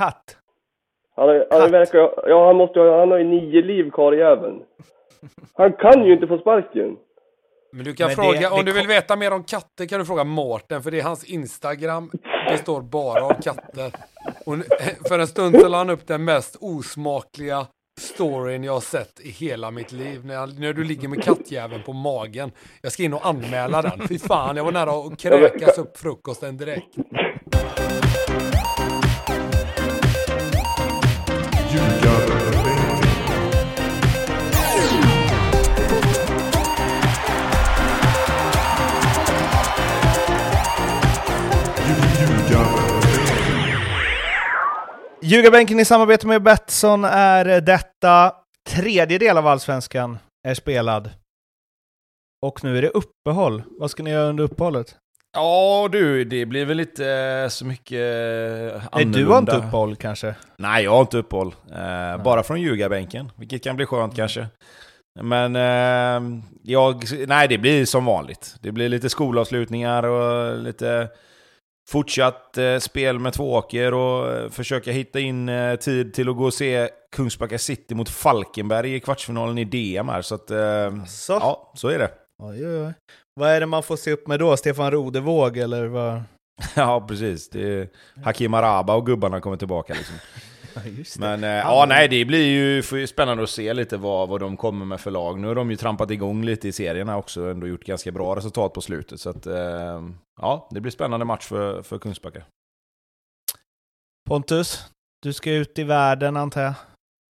[0.00, 0.36] katt.
[1.16, 4.58] Han, är, han verkar, ja han måste ha, han har ju nio liv karljäveln.
[5.54, 6.96] Han kan ju inte få sparken.
[7.72, 9.86] Men du kan Men det- fråga, det om du vill kom- veta mer om katter
[9.86, 12.10] kan du fråga Mårten, för det är hans Instagram
[12.48, 13.92] består bara av katter.
[14.46, 14.54] Och
[15.08, 17.66] för en stund så la han upp den mest osmakliga
[18.00, 20.26] storyn jag har sett i hela mitt liv.
[20.26, 22.50] När, jag, när du ligger med kattjäveln på magen.
[22.82, 24.08] Jag ska in och anmäla den.
[24.08, 26.96] Fy fan, jag var nära att kräkas upp frukosten direkt.
[45.30, 48.34] Ljugarbänken i samarbete med Betsson är detta.
[48.68, 51.10] Tredje del av Allsvenskan är spelad.
[52.46, 53.62] Och nu är det uppehåll.
[53.78, 54.96] Vad ska ni göra under uppehållet?
[55.32, 58.00] Ja du, det blir väl inte eh, så mycket
[58.74, 60.34] eh, Nej, du har inte uppehåll kanske?
[60.58, 61.54] Nej, jag har inte uppehåll.
[61.72, 64.46] Eh, bara från ljugarbänken, vilket kan bli skönt kanske.
[65.20, 68.56] Men eh, jag, nej, det blir som vanligt.
[68.60, 71.08] Det blir lite skolavslutningar och lite
[71.90, 76.44] fortsatt eh, spel med Tvååker och eh, försöka hitta in eh, tid till att gå
[76.44, 80.22] och se Kungsbacka City mot Falkenberg i kvartsfinalen i DM här.
[80.22, 81.32] Så att, eh, Så.
[81.32, 82.10] ja, så är det.
[82.42, 82.92] Oj, oj, oj.
[83.34, 84.56] Vad är det man får se upp med då?
[84.56, 86.22] Stefan Rodevåg eller vad?
[86.74, 87.50] Ja, precis.
[87.50, 87.88] Det är
[88.24, 90.16] Hakim Araba och gubbarna kommer tillbaka liksom.
[90.74, 91.20] Ja, just det.
[91.20, 94.86] Men eh, ja, nej, det blir ju spännande att se lite vad, vad de kommer
[94.86, 95.38] med för lag.
[95.38, 98.72] Nu har de ju trampat igång lite i serierna också, ändå gjort ganska bra resultat
[98.72, 99.20] på slutet.
[99.20, 100.02] Så att, eh,
[100.40, 102.42] ja, det blir spännande match för, för Kungsbacka.
[104.28, 104.84] Pontus,
[105.22, 106.74] du ska ut i världen antar jag?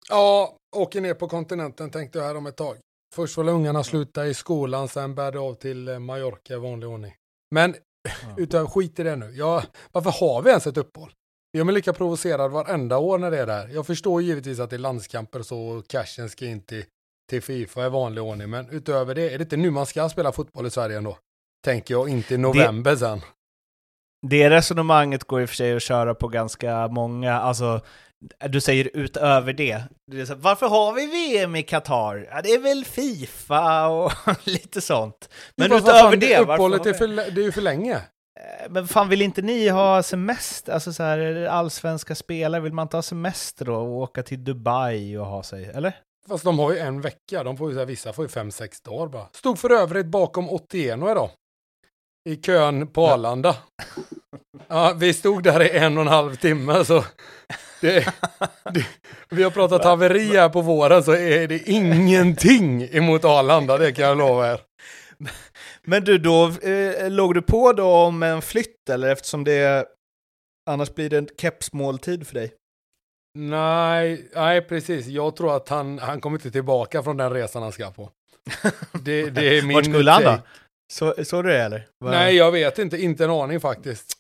[0.09, 2.77] Ja, åker ner på kontinenten tänkte jag här om ett tag.
[3.15, 6.89] Först får ungarna sluta i skolan, sen bär det av till eh, Mallorca i vanlig
[6.89, 7.15] ordning.
[7.55, 7.75] Men
[8.37, 9.31] utan skit i det nu.
[9.31, 11.13] Ja, varför har vi ens ett uppehåll?
[11.53, 13.69] Jag är lika provocerad varenda år när det är där.
[13.69, 16.85] Jag förstår givetvis att det är landskamper så cashen ska in till,
[17.31, 18.51] till Fifa i vanlig ordning.
[18.51, 21.19] Men utöver det, är det inte nu man ska spela fotboll i Sverige ändå?
[21.65, 23.21] Tänker jag, inte i november sen.
[24.27, 27.81] Det resonemanget går i och för sig att köra på ganska många, alltså
[28.49, 29.83] du säger utöver det.
[30.11, 32.29] det är så, varför har vi VM i Qatar?
[32.31, 34.13] Ja, det är väl Fifa och
[34.47, 35.29] lite sånt.
[35.57, 38.01] Men utöver fan, det, varför Uppehållet har är, för, det är ju för länge.
[38.41, 40.73] Eh, Men fan, vill inte ni ha semester?
[40.73, 45.17] Alltså så här, allsvenska spelare, vill man inte ha semester då och åka till Dubai
[45.17, 45.93] och ha sig, eller?
[46.29, 47.45] Fast de har ju en vecka.
[47.45, 49.27] De får ju, här, vissa får ju fem, sex dagar bara.
[49.33, 51.31] Stod för övrigt bakom 81 idag.
[52.29, 53.57] I kön på Arlanda.
[54.69, 57.05] Ja, vi stod där i en och en halv timme så
[57.81, 58.15] det,
[58.75, 58.87] det,
[59.31, 64.05] vi har pratat haveri här på våren så är det ingenting emot Arlanda, det kan
[64.05, 64.61] jag lova er.
[65.83, 69.87] Men du, då eh, låg du på då om en flytt eller eftersom det
[70.71, 72.55] annars blir det en kepsmåltid för dig?
[73.39, 75.07] Nej, nej precis.
[75.07, 78.11] Jag tror att han, han kommer inte tillbaka från den resan han ska på.
[79.05, 80.39] Det, det är min Vart skulle han då?
[80.91, 81.87] Så, såg du det eller?
[81.99, 82.97] Vad- Nej, jag vet inte.
[83.03, 84.13] Inte en aning faktiskt.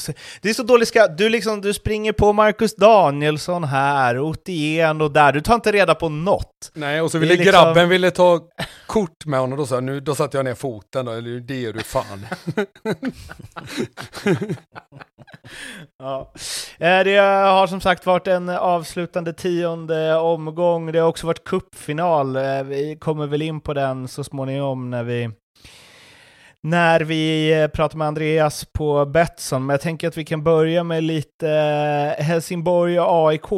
[0.00, 0.12] Så-
[0.42, 1.18] Det är så dålig skatt.
[1.18, 5.32] Du, liksom, du springer på Marcus Danielsson här, Otieno och där.
[5.32, 6.70] Du tar inte reda på något.
[6.74, 8.40] Nej, och så ville liksom- grabben ville ta
[8.86, 9.58] kort med honom.
[9.58, 11.06] Då, jag, nu, då satte jag ner foten.
[11.06, 12.26] Då, eller det gör du fan.
[15.98, 16.32] Ja.
[16.78, 20.92] Eh, Det har som sagt varit en avslutande tionde omgång.
[20.92, 22.36] Det har också varit cupfinal.
[22.36, 25.30] Eh, Vi kommer väl in på den så småningom när vi
[26.66, 30.84] när vi eh, pratar med Andreas på Betsson, men jag tänker att vi kan börja
[30.84, 31.50] med lite
[32.18, 33.52] eh, Helsingborg och AIK.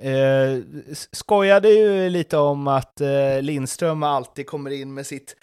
[0.00, 0.58] Eh,
[1.12, 5.36] skojade ju lite om att eh, Lindström alltid kommer in med sitt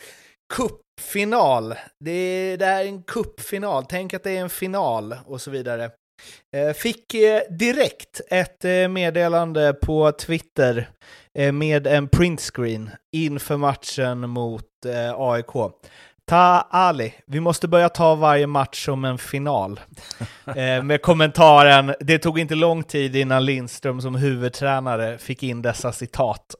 [0.53, 1.75] cupfinal.
[1.99, 5.89] Det, det här är en cupfinal, tänk att det är en final och så vidare.
[6.55, 10.89] Eh, Fick eh, direkt ett eh, meddelande på Twitter
[11.37, 14.65] eh, med en printscreen inför matchen mot
[15.15, 15.55] AIK.
[16.31, 19.79] Ta Ali, vi måste börja ta varje match som en final.
[20.55, 25.91] Eh, med kommentaren, det tog inte lång tid innan Lindström som huvudtränare fick in dessa
[25.91, 26.55] citat.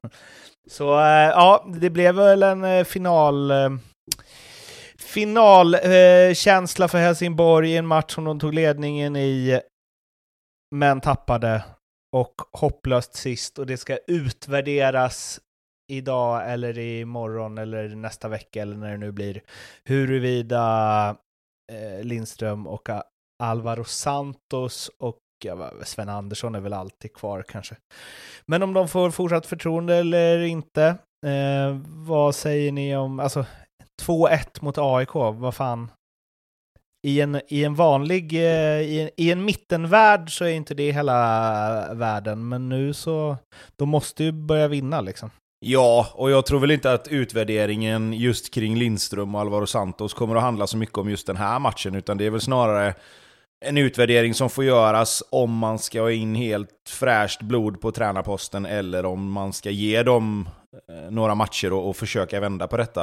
[0.70, 3.50] Så eh, ja, det blev väl en eh, final...
[3.50, 3.70] Eh,
[4.98, 9.60] finalkänsla eh, för Helsingborg i en match som de tog ledningen i,
[10.74, 11.64] men tappade
[12.12, 15.40] och hopplöst sist och det ska utvärderas
[15.90, 19.42] idag eller imorgon eller nästa vecka eller när det nu blir
[19.84, 21.16] huruvida
[21.72, 22.88] eh, Lindström och
[23.42, 27.76] Alvaro Santos och ja, Sven Andersson är väl alltid kvar kanske.
[28.46, 30.86] Men om de får fortsatt förtroende eller inte.
[31.26, 33.46] Eh, vad säger ni om, alltså
[34.02, 35.90] 2-1 mot AIK, vad fan?
[37.06, 40.92] i en, i en vanlig, eh, i, en, i en mittenvärld så är inte det
[40.92, 43.36] hela världen, men nu så,
[43.76, 45.30] de måste ju börja vinna liksom.
[45.64, 50.36] Ja, och jag tror väl inte att utvärderingen just kring Lindström och Alvaro Santos kommer
[50.36, 52.94] att handla så mycket om just den här matchen, utan det är väl snarare
[53.64, 58.66] en utvärdering som får göras om man ska ha in helt fräscht blod på tränarposten
[58.66, 60.48] eller om man ska ge dem
[60.88, 63.02] eh, några matcher och, och försöka vända på detta.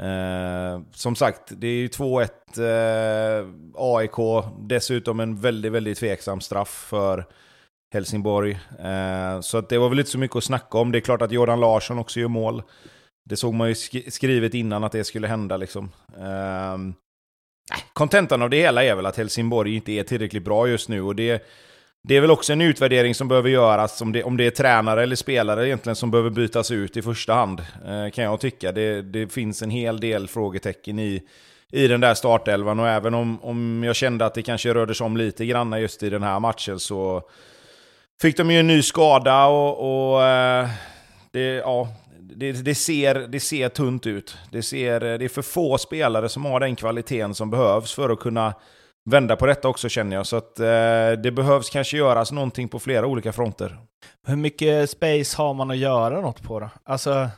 [0.00, 2.28] Eh, som sagt, det är ju 2-1
[2.58, 7.26] eh, AIK, dessutom en väldigt, väldigt tveksam straff för
[7.92, 8.58] Helsingborg.
[8.78, 10.92] Eh, så att det var väl inte så mycket att snacka om.
[10.92, 12.62] Det är klart att Jordan Larsson också gör mål.
[13.24, 15.90] Det såg man ju sk skrivet innan att det skulle hända liksom.
[16.18, 16.78] Eh,
[17.92, 21.16] kontentan av det hela är väl att Helsingborg inte är tillräckligt bra just nu och
[21.16, 21.46] det,
[22.08, 25.02] det är väl också en utvärdering som behöver göras, om det, om det är tränare
[25.02, 28.72] eller spelare egentligen som behöver bytas ut i första hand, eh, kan jag tycka.
[28.72, 31.22] Det, det finns en hel del frågetecken i,
[31.72, 35.04] i den där startelvan och även om, om jag kände att det kanske rörde sig
[35.04, 37.22] om lite grann just i den här matchen så
[38.20, 40.68] fick de ju en ny skada och, och eh,
[41.32, 41.88] det, ja,
[42.20, 44.36] det, det, ser, det ser tunt ut.
[44.50, 48.20] Det, ser, det är för få spelare som har den kvaliteten som behövs för att
[48.20, 48.54] kunna
[49.10, 50.26] vända på detta också känner jag.
[50.26, 53.78] Så att eh, det behövs kanske göras någonting på flera olika fronter.
[54.26, 56.70] Hur mycket space har man att göra något på då?
[56.84, 57.28] Alltså,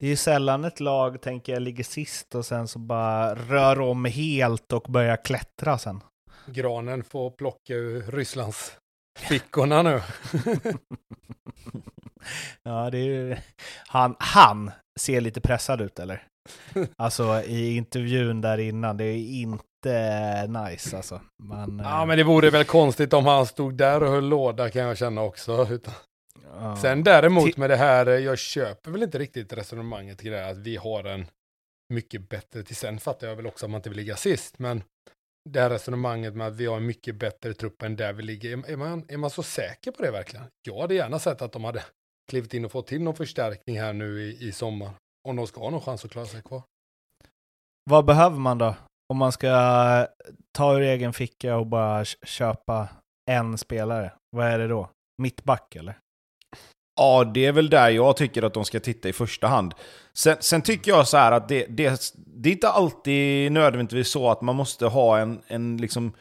[0.00, 3.80] det är ju sällan ett lag, tänker jag, ligger sist och sen så bara rör
[3.80, 6.00] om helt och börjar klättra sen.
[6.46, 8.79] Granen får plocka ur Rysslands
[9.20, 10.00] fickorna nu.
[12.62, 13.36] ja, det är ju...
[13.86, 14.70] Han, han
[15.00, 16.26] ser lite pressad ut eller?
[16.96, 21.20] Alltså i intervjun där innan, det är inte nice alltså.
[21.42, 24.82] Man, ja, men det vore väl konstigt om han stod där och höll låda kan
[24.82, 25.66] jag känna också.
[25.70, 25.94] Utan...
[26.52, 26.76] Ja.
[26.76, 30.58] Sen däremot med det här, jag köper väl inte riktigt resonemanget kring det här att
[30.58, 31.26] vi har en
[31.90, 34.82] mycket bättre, till sen fattar jag väl också att man inte vill ligga sist, men
[35.44, 38.70] det här resonemanget med att vi har en mycket bättre trupp än där vi ligger,
[38.70, 40.46] är man, är man så säker på det verkligen?
[40.62, 41.84] Jag hade gärna sett att de hade
[42.30, 44.90] klivit in och fått till någon förstärkning här nu i, i sommar,
[45.28, 46.62] om de ska ha någon chans att klara sig kvar.
[47.90, 48.76] Vad behöver man då?
[49.08, 50.06] Om man ska eh,
[50.52, 52.88] ta ur egen ficka och bara köpa
[53.30, 54.90] en spelare, vad är det då?
[55.22, 55.98] Mittback eller?
[57.00, 59.74] Ja, det är väl där jag tycker att de ska titta i första hand.
[60.12, 62.00] Sen, sen tycker jag så här att det, det,
[62.36, 66.12] det, är inte alltid nödvändigtvis så att man måste ha en, en liksom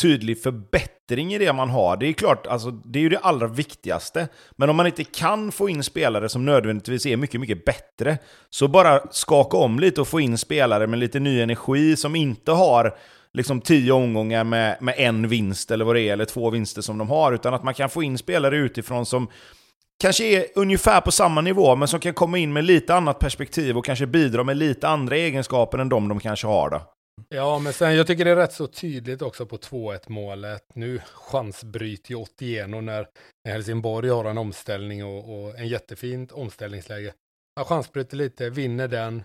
[0.00, 1.96] tydlig förbättring i det man har.
[1.96, 4.28] Det är klart, alltså, det är ju det allra viktigaste.
[4.56, 8.18] Men om man inte kan få in spelare som nödvändigtvis är mycket, mycket bättre,
[8.50, 12.52] så bara skaka om lite och få in spelare med lite ny energi som inte
[12.52, 12.96] har
[13.32, 16.98] liksom tio omgångar med, med en vinst eller vad det är, eller två vinster som
[16.98, 19.28] de har, utan att man kan få in spelare utifrån som
[20.02, 23.78] kanske är ungefär på samma nivå, men som kan komma in med lite annat perspektiv
[23.78, 26.70] och kanske bidra med lite andra egenskaper än de de kanske har.
[26.70, 26.82] Då.
[27.28, 30.62] Ja, men sen jag tycker det är rätt så tydligt också på 2-1 målet.
[30.74, 33.06] Nu chansbryter ju Otieno när,
[33.44, 37.12] när Helsingborg har en omställning och, och en jättefint omställningsläge.
[37.56, 39.22] Han chansbryter lite, vinner den.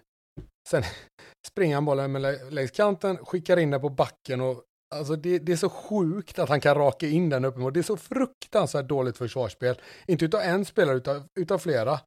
[0.69, 0.83] Sen
[1.47, 4.63] springer han bollen med längs kanten, skickar in den på backen och
[4.95, 7.73] Alltså det, det, är så sjukt att han kan raka in den uppemot.
[7.73, 9.81] Det är så fruktansvärt dåligt försvarsspel.
[10.07, 11.99] Inte utav en spelare, utan utav flera.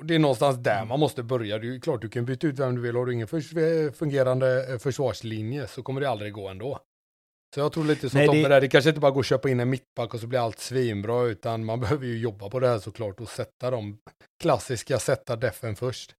[0.00, 0.88] Och det är någonstans där mm.
[0.88, 1.58] man måste börja.
[1.58, 2.96] Det är klart du kan byta ut vem du vill.
[2.96, 6.78] Har du ingen för, fungerande eh, försvarslinje så kommer det aldrig gå ändå.
[7.54, 8.48] Så jag tror lite som Nej, Tobbe det...
[8.48, 10.58] där, det kanske inte bara går att köpa in en mittback och så blir allt
[10.58, 13.98] svinbra, utan man behöver ju jobba på det här såklart och sätta de
[14.42, 16.14] klassiska, sätta defen först.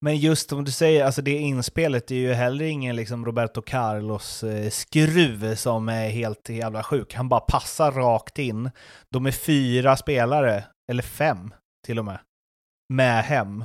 [0.00, 4.42] Men just som du säger, alltså det inspelet är ju heller ingen liksom Roberto Carlos
[4.42, 7.14] eh, skruv som är helt jävla sjuk.
[7.14, 8.70] Han bara passar rakt in.
[9.12, 11.54] De är fyra spelare, eller fem
[11.86, 12.18] till och med,
[12.92, 13.64] med hem.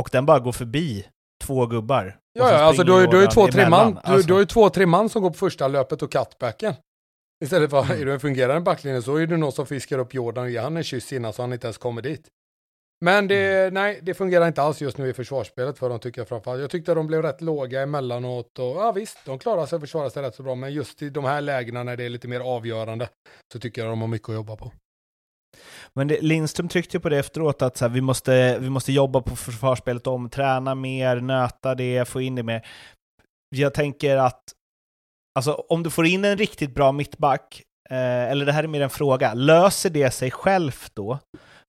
[0.00, 1.06] Och den bara går förbi
[1.44, 2.18] två gubbar.
[2.32, 4.26] Ja, ja alltså du har ju två, tre man, du, alltså.
[4.26, 6.74] du har ju två, tre man som går på första löpet och cutbacken.
[7.44, 8.00] Istället för, mm.
[8.00, 10.62] är du en fungerande backlinje så är det någon som fiskar upp Jordan och ger
[10.62, 12.28] han en kyss innan så han inte ens kommer dit.
[13.04, 13.74] Men det, mm.
[13.74, 16.60] nej, det fungerar inte alls just nu i försvarsspelet för dem tycker jag framförallt.
[16.60, 20.08] Jag tyckte de blev rätt låga emellanåt och ja visst, de klarar sig och försvarar
[20.08, 20.54] sig rätt så bra.
[20.54, 23.08] Men just i de här lägena när det är lite mer avgörande
[23.52, 24.72] så tycker jag de har mycket att jobba på.
[25.92, 29.20] Men det, Lindström tryckte på det efteråt att så här, vi, måste, vi måste jobba
[29.20, 32.66] på försvarsspelet om, träna mer, nöta det, få in det mer.
[33.56, 34.42] Jag tänker att
[35.34, 38.80] alltså, om du får in en riktigt bra mittback, eh, eller det här är mer
[38.80, 41.18] en fråga, löser det sig självt då?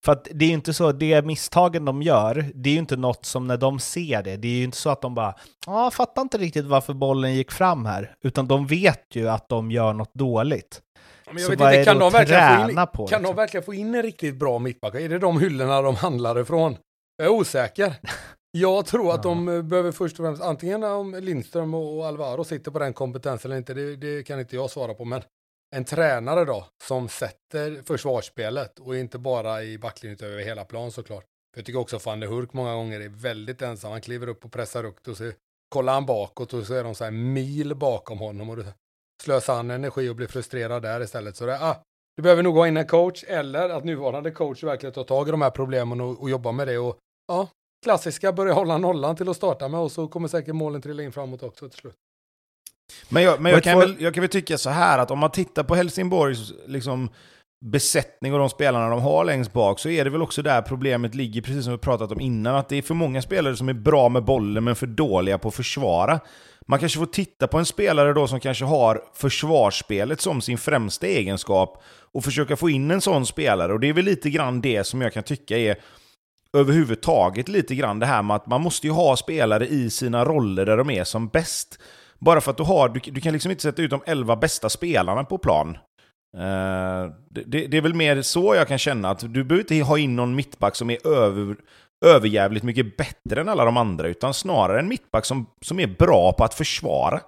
[0.06, 2.96] För att det är ju inte så, det misstagen de gör, det är ju inte
[2.96, 5.36] något som när de ser det, det är ju inte så att de bara
[5.66, 9.72] ja, fattar inte riktigt varför bollen gick fram här, utan de vet ju att de
[9.72, 10.82] gör något dåligt.
[11.26, 13.24] Men jag så vet vad inte, är kan, de verkligen, få in, på, kan liksom?
[13.24, 14.96] de verkligen få in en riktigt bra mittback?
[14.96, 16.78] Är det de hyllorna de handlar ifrån?
[17.18, 17.94] Jag är osäker.
[18.58, 22.44] Jag tror att de eh, behöver först och främst, antingen om Lindström och och Alvaro
[22.44, 25.22] sitter på den kompetensen eller inte, det, det kan inte jag svara på, men
[25.76, 30.92] en tränare då, som sätter försvarsspelet och inte bara i backlinjen utan över hela plan
[30.92, 31.24] såklart.
[31.24, 33.92] För Jag tycker också att van der Hurk många gånger är väldigt ensam.
[33.92, 35.32] Han kliver upp och pressar upp och så
[35.70, 38.64] kollar han bakåt och så är de så här mil bakom honom och då
[39.24, 41.36] slösar han energi och blir frustrerad där istället.
[41.36, 41.84] Så det, ah,
[42.16, 45.32] du behöver nog ha in en coach eller att nuvarande coach verkligen tar tag i
[45.32, 46.78] de här problemen och, och jobbar med det.
[46.78, 47.50] Och ja,
[47.84, 51.12] klassiska, börja hålla nollan till att starta med och så kommer säkert målen trilla in
[51.12, 51.96] framåt också till slut.
[53.10, 55.32] Men jag, men jag, kan väl, jag kan väl tycka så här att om man
[55.32, 57.10] tittar på Helsingborgs liksom,
[57.66, 61.16] besättning och de spelarna de har längst bak så är det väl också där problemet
[61.16, 63.74] ligger, precis som vi pratat om innan, att det är för många spelare som är
[63.74, 66.20] bra med bollen men för dåliga på att försvara.
[66.68, 71.08] Man kanske får titta på en spelare då som kanske har försvarsspelet som sin främsta
[71.08, 73.74] egenskap och försöka få in en sån spelare.
[73.74, 75.76] Och det är väl lite grann det som jag kan tycka är
[76.58, 80.66] överhuvudtaget lite grann det här med att man måste ju ha spelare i sina roller
[80.66, 81.80] där de är som bäst.
[82.20, 84.70] Bara för att du har, du, du kan liksom inte sätta ut de elva bästa
[84.70, 85.78] spelarna på plan.
[86.38, 89.88] Eh, det, det, det är väl mer så jag kan känna, att du behöver inte
[89.88, 91.56] ha in någon mittback som är över,
[92.06, 96.34] överjävligt mycket bättre än alla de andra, utan snarare en mittback som, som är bra
[96.34, 97.22] på att försvara.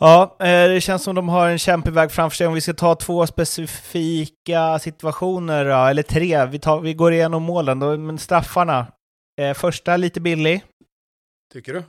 [0.00, 2.46] Ja, eh, det känns som de har en kämpig väg framför sig.
[2.46, 7.42] Om vi ska ta två specifika situationer, då, eller tre, vi, tar, vi går igenom
[7.42, 7.78] målen.
[7.78, 8.86] Då, men straffarna.
[9.40, 10.64] Eh, första lite billig.
[11.52, 11.82] Tycker du?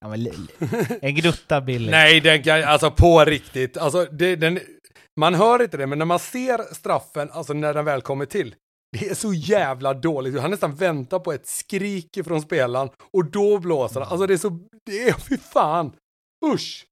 [0.00, 0.48] Ja, men,
[1.02, 1.90] en grutta billig.
[1.90, 3.76] Nej, den kan, alltså på riktigt.
[3.76, 4.60] Alltså, det, den,
[5.20, 8.54] man hör inte det, men när man ser straffen, alltså när den väl kommer till,
[8.98, 10.40] det är så jävla dåligt.
[10.40, 14.08] Han nästan väntar på ett skrik från spelaren och då blåser han.
[14.10, 15.92] Alltså det är så, det är, fy fan.
[16.54, 16.86] Usch.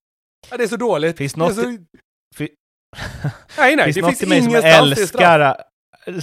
[0.50, 1.16] Ja, det är så dåligt.
[1.16, 1.62] Finns något- så,
[2.36, 2.50] Fi-
[3.58, 5.22] nej, nej, finns det finns i ingenstans det är straff.
[5.22, 5.64] älskar...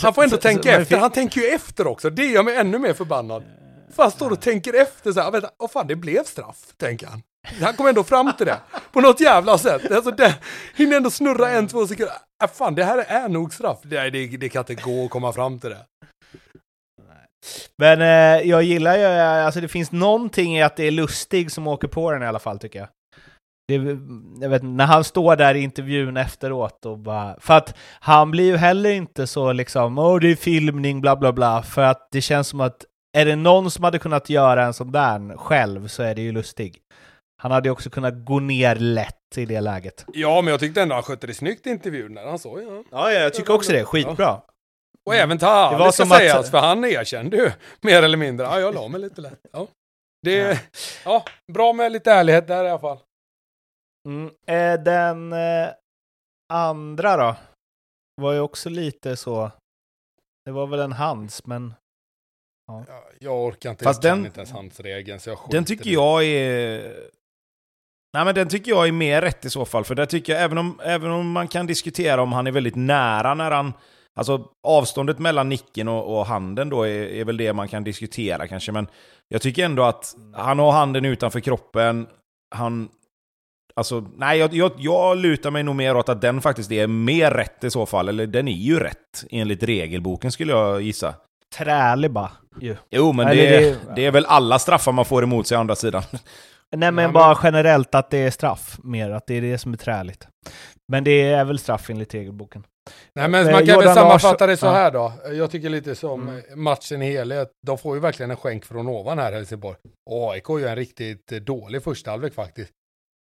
[0.06, 0.98] Han får ändå så- tänka så- efter.
[0.98, 2.10] Han tänker ju efter också.
[2.10, 3.44] Det gör mig ännu mer förbannad.
[3.96, 7.08] För han står och tänker efter så här, vänta, åh fan det blev straff, tänker
[7.08, 7.22] han.
[7.62, 8.60] Han kommer ändå fram till det.
[8.92, 9.92] På något jävla sätt.
[9.92, 10.36] Alltså det
[10.76, 12.16] hinner ändå snurra en, två sekunder.
[12.44, 13.78] Äh, fan, det här är nog straff.
[13.84, 15.86] Nej, det, det kan inte gå att komma fram till det.
[17.78, 21.52] Men eh, jag gillar ju, eh, alltså det finns någonting i att det är Lustig
[21.52, 22.88] som åker på den i alla fall tycker jag.
[23.68, 23.76] Det,
[24.42, 27.36] jag vet, när han står där i intervjun efteråt och bara...
[27.40, 31.34] För att han blir ju heller inte så liksom, åh det är filmning, bla bla
[31.34, 31.64] bla.
[31.64, 32.86] För att det känns som att
[33.16, 36.32] är det någon som hade kunnat göra en sån där själv så är det ju
[36.32, 36.82] Lustig.
[37.42, 40.06] Han hade ju också kunnat gå ner lätt i det läget.
[40.14, 42.84] Ja, men jag tyckte ändå han skötte det snyggt i intervjun när han sa ja.
[42.92, 43.86] Ja, jag tycker också det.
[43.86, 44.42] Skitbra.
[45.06, 48.04] Och även Det Taha, var det ska som att- sägas, för han erkände ju mer
[48.04, 48.46] eller mindre.
[48.46, 49.40] Ja, jag la mig lite lätt.
[49.52, 49.68] Ja.
[50.22, 50.62] Det,
[51.06, 52.98] ja, bra med lite ärlighet där i alla fall.
[54.08, 54.32] Mm.
[54.48, 55.70] Eh, den eh,
[56.54, 57.36] andra då?
[58.22, 59.52] Var ju också lite så...
[60.46, 61.74] Det var väl en hands, men...
[62.68, 62.86] Ja,
[63.20, 65.90] jag orkar inte, Fast jag kan den- inte ens handsregeln så jag Den tycker det.
[65.90, 66.94] jag är...
[68.14, 70.42] Nej men den tycker jag är mer rätt i så fall, för där tycker jag,
[70.44, 73.74] även om, även om man kan diskutera om han är väldigt nära när han...
[74.20, 78.48] Alltså avståndet mellan nicken och, och handen då är, är väl det man kan diskutera
[78.48, 78.88] kanske, men
[79.28, 82.08] jag tycker ändå att han har handen utanför kroppen,
[82.56, 82.90] han...
[83.78, 87.32] Alltså, nej, jag, jag, jag lutar mig nog mer åt att den faktiskt är mer
[87.32, 91.16] rätt i så fall, eller den är ju rätt enligt regelboken skulle jag gissa.
[91.56, 92.32] Trälig bara
[92.62, 92.76] ju.
[92.90, 95.60] Jo, men Eller det, det- det är väl alla straffar man får emot sig å
[95.60, 96.04] andra sidan.
[96.12, 96.20] Nej
[96.72, 99.78] men men- bara generellt att det är straff mer, att det är det som är
[99.78, 100.28] träligt.
[100.92, 102.64] Men det är väl straff enligt regelboken.
[103.16, 105.14] Nej men Eh, man kan Jordan väl sammanfatta det så här då.
[105.34, 106.64] Jag tycker lite som Mm.
[106.64, 107.50] matchen i helhet.
[107.68, 109.78] De får ju verkligen en skänk från ovan här Helsingborg.
[110.10, 112.72] Och AIK är ju en riktigt dålig första halvlek faktiskt.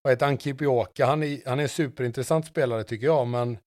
[0.02, 0.38] Vad heter han?
[0.38, 1.06] Kipioka?
[1.06, 3.58] Han är, han är en superintressant spelare tycker jag, men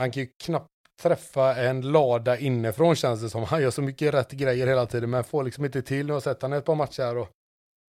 [0.00, 0.66] han kan ju knappt
[1.02, 3.44] träffa en lada inifrån känns det som.
[3.44, 6.06] Han gör så mycket rätt grejer hela tiden, men får liksom inte till.
[6.06, 7.28] Nu har sett han ett par matcher och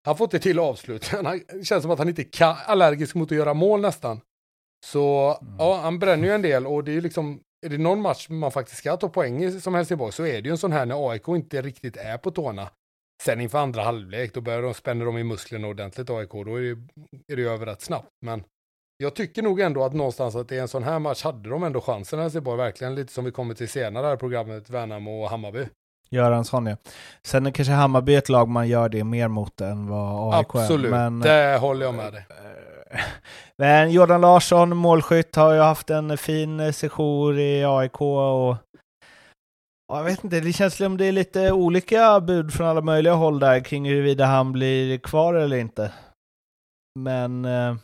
[0.04, 1.06] han får inte till avslut.
[1.24, 4.20] Han känns som att han inte kan, allergisk mot att göra mål nästan.
[4.86, 8.28] Så ja, han bränner ju en del och det är liksom, är det någon match
[8.28, 10.86] man faktiskt ska ta poäng i som Helsingborg så är det ju en sån här
[10.86, 12.70] när AIK inte riktigt är på tårna.
[13.22, 16.60] Sen inför andra halvlek, då börjar de spänna dem i musklerna ordentligt AIK, då är
[16.60, 18.08] det, är det över rätt snabbt.
[18.26, 18.44] Men
[18.98, 21.80] jag tycker nog ändå att någonstans att i en sån här match hade de ändå
[21.80, 25.66] chansen Helsingborg, verkligen lite som vi kommer till senare i programmet, Värnamo och Hammarby.
[26.10, 26.76] Göransson ja.
[27.22, 30.86] Sen är kanske Hammarby ett lag man gör det mer mot än vad AIK Absolut,
[30.86, 30.90] är.
[30.90, 32.26] Men, det håller jag med dig.
[32.30, 33.00] Eh,
[33.58, 38.56] Men Jordan Larsson, målskytt, har ju haft en fin session i AIK och
[39.92, 43.14] Ja, jag vet inte, det känns som det är lite olika bud från alla möjliga
[43.14, 45.92] håll där kring huruvida han blir kvar eller inte.
[46.98, 47.76] Men eh,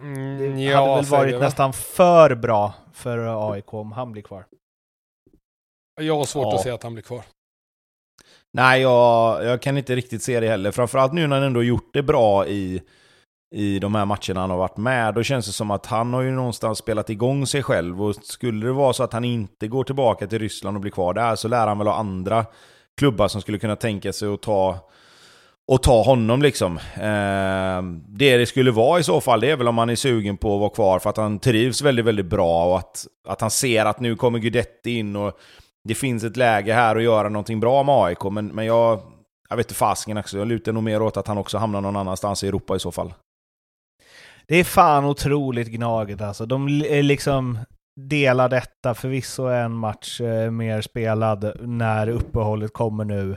[0.00, 1.38] Mm, det ja, hade väl varit vi.
[1.38, 4.44] nästan för bra för AIK om han blir kvar.
[6.00, 6.54] Jag har svårt Ja.
[6.54, 7.22] att se att han blir kvar.
[8.52, 10.70] Nej, jag, jag kan inte riktigt se det heller.
[10.70, 12.82] Framförallt nu när han ändå gjort det bra i,
[13.54, 15.14] i de här matcherna han har varit med.
[15.14, 18.02] Då känns det som att han har ju någonstans spelat igång sig själv.
[18.02, 21.14] Och skulle det vara så att han inte går tillbaka till Ryssland och blir kvar
[21.14, 22.46] där så lär han väl ha andra
[22.98, 24.78] klubbar som skulle kunna tänka sig att ta
[25.68, 26.76] och ta honom liksom.
[26.94, 30.36] Eh, det det skulle vara i så fall, det är väl om han är sugen
[30.36, 33.50] på att vara kvar för att han trivs väldigt, väldigt bra och att, att han
[33.50, 35.38] ser att nu kommer Guidetti in och
[35.84, 38.24] det finns ett läge här att göra någonting bra med AIK.
[38.24, 39.00] Men, men jag,
[39.48, 41.96] jag vet inte fasken också, jag lutar nog mer åt att han också hamnar någon
[41.96, 43.14] annanstans i Europa i så fall.
[44.46, 46.46] Det är fan otroligt gnaget alltså.
[46.46, 47.58] De liksom
[48.00, 53.36] delar detta, förvisso en match eh, mer spelad när uppehållet kommer nu.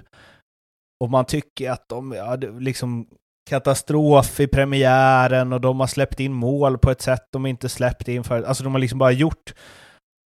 [1.01, 3.07] Och man tycker att de, ja, liksom
[3.49, 8.07] katastrof i premiären och de har släppt in mål på ett sätt de inte släppt
[8.07, 8.43] in för.
[8.43, 9.53] Alltså de har liksom bara gjort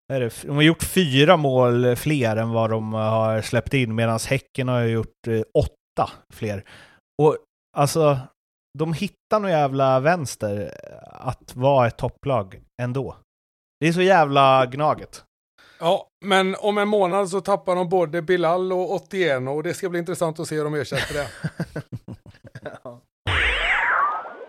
[0.09, 4.83] de har gjort fyra mål fler än vad de har släppt in medan Häcken har
[4.83, 6.65] gjort eh, åtta fler.
[7.23, 7.37] Och
[7.77, 8.19] alltså,
[8.79, 13.17] de hittar nog jävla vänster att vara ett topplag ändå.
[13.81, 15.25] Det är så jävla gnaget.
[15.85, 19.89] Ja, men om en månad så tappar de både Bilal och 81 och det ska
[19.89, 21.29] bli intressant att se hur de ersätter det.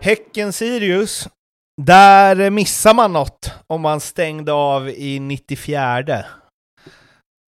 [0.00, 1.28] Häcken-Sirius,
[1.82, 6.24] där missar man något om man stängde av i 94.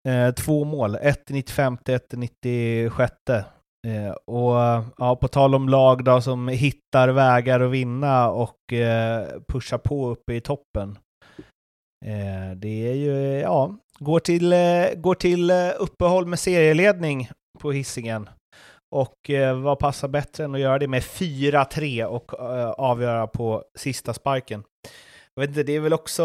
[0.07, 3.13] Eh, två mål, ett i 95, ett i 96.
[3.29, 9.27] Eh, och ja, på tal om lag då som hittar vägar att vinna och eh,
[9.47, 10.97] pushar på uppe i toppen.
[12.05, 17.71] Eh, det är ju, ja, går till, eh, går till eh, uppehåll med serieledning på
[17.71, 18.29] hissingen
[18.95, 23.63] Och eh, vad passar bättre än att göra det med 4-3 och eh, avgöra på
[23.75, 24.63] sista sparken?
[25.35, 26.23] Jag vet inte, det är väl också...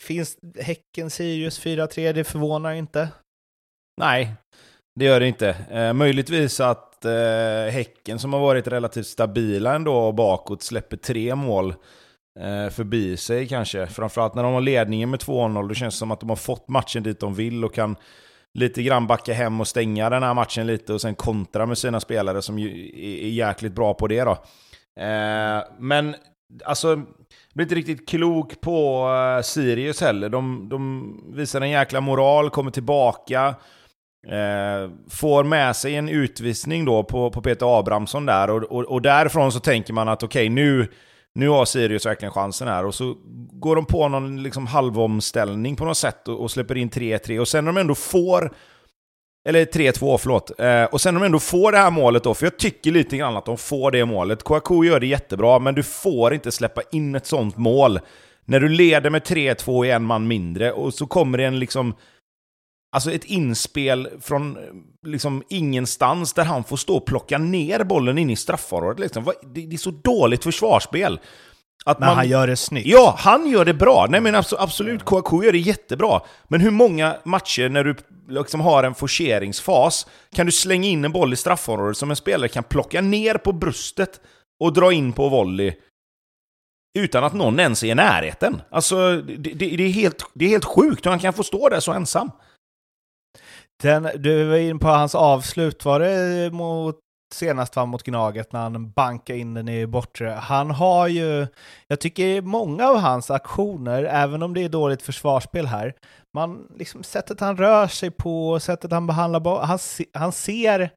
[0.00, 2.12] Finns Häcken-Sirius 4-3?
[2.12, 3.08] Det förvånar inte.
[4.00, 4.34] Nej,
[5.00, 5.48] det gör det inte.
[5.70, 11.74] Eh, möjligtvis att eh, Häcken, som har varit relativt stabila ändå bakåt, släpper tre mål
[12.40, 13.86] Eh, förbi sig kanske.
[13.86, 16.68] Framförallt när de har ledningen med 2-0, då känns det som att de har fått
[16.68, 17.96] matchen dit de vill och kan
[18.54, 22.00] lite grann backa hem och stänga den här matchen lite och sen kontra med sina
[22.00, 22.90] spelare som ju
[23.24, 24.32] är jäkligt bra på det då.
[25.02, 26.16] Eh, men
[26.64, 26.96] alltså,
[27.54, 30.28] blir inte riktigt klok på eh, Sirius heller.
[30.28, 33.54] De, de visar en jäkla moral, kommer tillbaka.
[34.26, 39.02] Eh, får med sig en utvisning då på, på Peter Abrahamsson där och, och, och
[39.02, 40.88] därifrån så tänker man att okej okay, nu,
[41.34, 42.84] nu har Sirius verkligen chansen här.
[42.84, 43.16] Och så
[43.52, 47.38] går de på någon liksom halvomställning på något sätt och, och släpper in 3-3.
[47.38, 48.54] Och sen när de ändå får...
[49.48, 50.60] Eller 3-2, förlåt.
[50.60, 53.16] Eh, och sen när de ändå får det här målet då, för jag tycker lite
[53.16, 54.42] grann att de får det målet.
[54.42, 58.00] Kouakou gör det jättebra, men du får inte släppa in ett sånt mål.
[58.44, 61.94] När du leder med 3-2 i en man mindre, och så kommer det en liksom...
[62.96, 64.58] Alltså ett inspel från
[65.04, 69.00] liksom ingenstans där han får stå och plocka ner bollen in i straffområdet.
[69.00, 69.32] Liksom.
[69.54, 71.20] Det är så dåligt försvarsspel.
[71.84, 72.16] Att men man...
[72.16, 72.86] han gör det snyggt.
[72.86, 74.06] Ja, han gör det bra.
[74.10, 76.20] Nej men absolut, Kouakou gör det jättebra.
[76.48, 77.96] Men hur många matcher när du
[78.28, 82.48] liksom har en forceringsfas kan du slänga in en boll i straffområdet som en spelare
[82.48, 84.20] kan plocka ner på bröstet
[84.60, 85.74] och dra in på volley
[86.98, 88.62] utan att någon ens är i närheten?
[88.70, 91.68] Alltså, det, det, det, är, helt, det är helt sjukt hur han kan få stå
[91.68, 92.30] där så ensam.
[93.84, 96.98] Den, du var in på hans avslut, var det mot
[97.34, 100.28] senast var mot Gnaget när han bankade in den i bortre.
[100.28, 101.46] Han har ju,
[101.88, 105.94] jag tycker många av hans aktioner, även om det är dåligt försvarsspel här,
[106.36, 109.78] man, liksom sättet han rör sig på, sättet han behandlar bollen, han,
[110.14, 110.90] han ser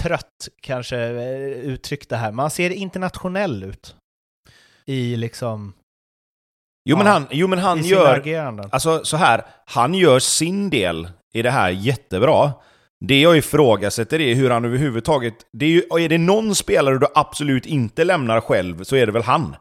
[0.00, 3.96] trött kanske eh, uttryckt det här, men han ser internationell ut.
[4.86, 5.72] I liksom...
[6.88, 8.68] Jo men han, jo, men han gör...
[8.72, 12.52] Alltså så här, han gör sin del i det här jättebra.
[13.00, 15.34] Det jag ifrågasätter är hur han överhuvudtaget...
[15.52, 19.12] Det är, ju, är det någon spelare du absolut inte lämnar själv så är det
[19.12, 19.56] väl han.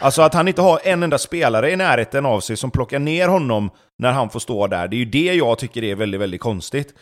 [0.00, 3.28] Alltså att han inte har en enda spelare i närheten av sig som plockar ner
[3.28, 4.88] honom när han får stå där.
[4.88, 6.94] Det är ju det jag tycker är väldigt, väldigt konstigt.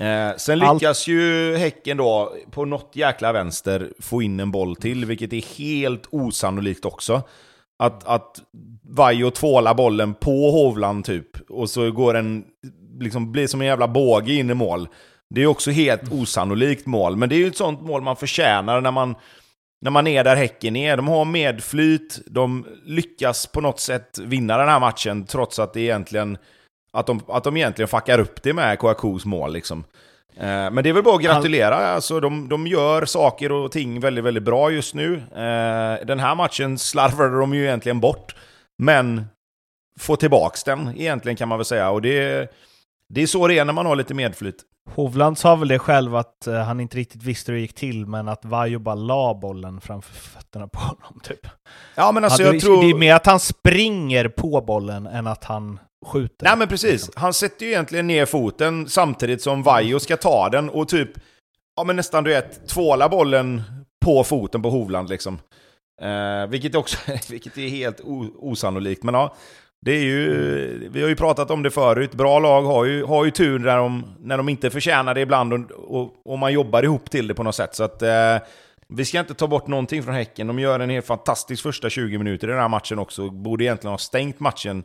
[0.00, 1.06] Eh, sen lyckas Allt...
[1.06, 6.06] ju Häcken då på något jäkla vänster få in en boll till, vilket är helt
[6.10, 7.22] osannolikt också.
[7.78, 8.40] Att, att
[8.88, 12.44] Vajo tvålar bollen på Hovland typ, och så går en
[13.00, 14.88] liksom blir som en jävla båge in i mål.
[15.30, 18.80] Det är också helt osannolikt mål, men det är ju ett sånt mål man förtjänar
[18.80, 19.14] när man,
[19.80, 20.96] när man är där Häcken är.
[20.96, 25.80] De har medflyt, de lyckas på något sätt vinna den här matchen trots att det
[25.80, 26.38] egentligen
[26.92, 29.52] att de, att de egentligen fuckar upp det med Kouakous mål.
[29.52, 29.84] Liksom.
[30.36, 31.74] Eh, men det är väl bara att gratulera.
[31.74, 35.14] Alltså, de, de gör saker och ting väldigt, väldigt bra just nu.
[35.16, 38.34] Eh, den här matchen slarvade de ju egentligen bort.
[38.78, 39.24] Men
[40.00, 41.90] får tillbaks den egentligen kan man väl säga.
[41.90, 42.48] Och det
[43.14, 44.56] det är så det är när man har lite medflyt.
[44.90, 48.06] Hovland sa väl det själv att eh, han inte riktigt visste hur det gick till,
[48.06, 51.20] men att Vaiho bara la bollen framför fötterna på honom.
[51.22, 51.46] Typ.
[51.94, 52.82] Ja, men alltså Ja, jag tror...
[52.82, 56.46] det är mer att han springer på bollen än att han skjuter.
[56.46, 60.70] Nej men precis, han sätter ju egentligen ner foten samtidigt som Vaiho ska ta den
[60.70, 61.10] och typ,
[61.76, 63.62] ja men nästan du vet, tvåla bollen
[64.04, 65.38] på foten på Hovland liksom.
[66.02, 66.98] Eh, vilket också,
[67.30, 68.00] vilket är helt
[68.38, 69.34] osannolikt, men ja.
[69.84, 73.24] Det är ju, vi har ju pratat om det förut, bra lag har ju, har
[73.24, 76.82] ju tur när de, när de inte förtjänar det ibland och, och, och man jobbar
[76.82, 77.74] ihop till det på något sätt.
[77.74, 78.36] Så att eh,
[78.88, 80.46] vi ska inte ta bort någonting från Häcken.
[80.46, 83.30] De gör en helt fantastisk första 20 minuter i den här matchen också.
[83.30, 84.84] Borde egentligen ha stängt matchen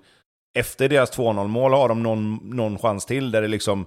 [0.59, 3.85] efter deras 2-0 mål har de någon, någon chans till där det liksom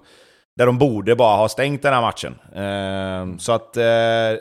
[0.57, 2.35] där de borde bara ha stängt den här matchen.
[2.55, 4.39] Eh, så att eh,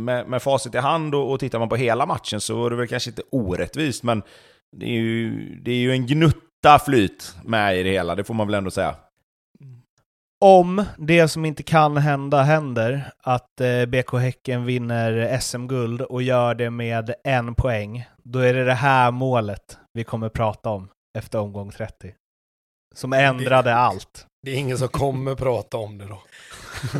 [0.00, 2.76] med, med facit i hand och, och tittar man på hela matchen så var det
[2.76, 4.22] väl kanske inte orättvist, men
[4.76, 8.34] det är ju, det är ju en gnutta flyt med i det hela, det får
[8.34, 8.96] man väl ändå säga.
[10.40, 16.54] Om det som inte kan hända händer, att eh, BK Häcken vinner SM-guld och gör
[16.54, 21.38] det med en poäng, då är det det här målet vi kommer prata om efter
[21.38, 22.14] omgång 30.
[22.94, 24.26] Som ändrade allt.
[24.42, 26.22] Det är ingen som kommer prata om det då.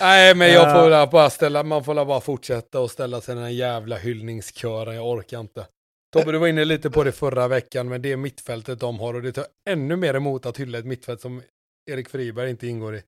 [0.00, 3.50] Nej, men jag får bara ställa, man får bara fortsätta och ställa sig den här
[3.50, 5.66] jävla hyllningskören, jag orkar inte.
[6.12, 9.14] Tobbe, du var inne lite på det förra veckan, men det är mittfältet de har
[9.14, 11.42] och det tar ännu mer emot att hylla ett mittfält som
[11.90, 13.02] Erik Friberg inte ingår i.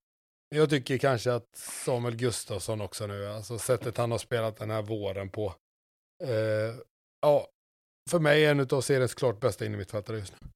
[0.49, 4.83] Jag tycker kanske att Samuel Gustafsson också nu, alltså sättet han har spelat den här
[4.83, 5.55] våren på.
[6.25, 6.75] Eh,
[7.21, 7.49] ja,
[8.11, 10.49] för mig är en av seriens klart bästa innermittfältare just nu.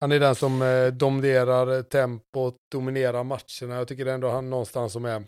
[0.00, 3.74] Han är den som eh, dominerar tempot, dominerar matcherna.
[3.78, 5.24] Jag tycker ändå han någonstans som är...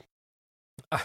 [0.88, 1.00] Ah,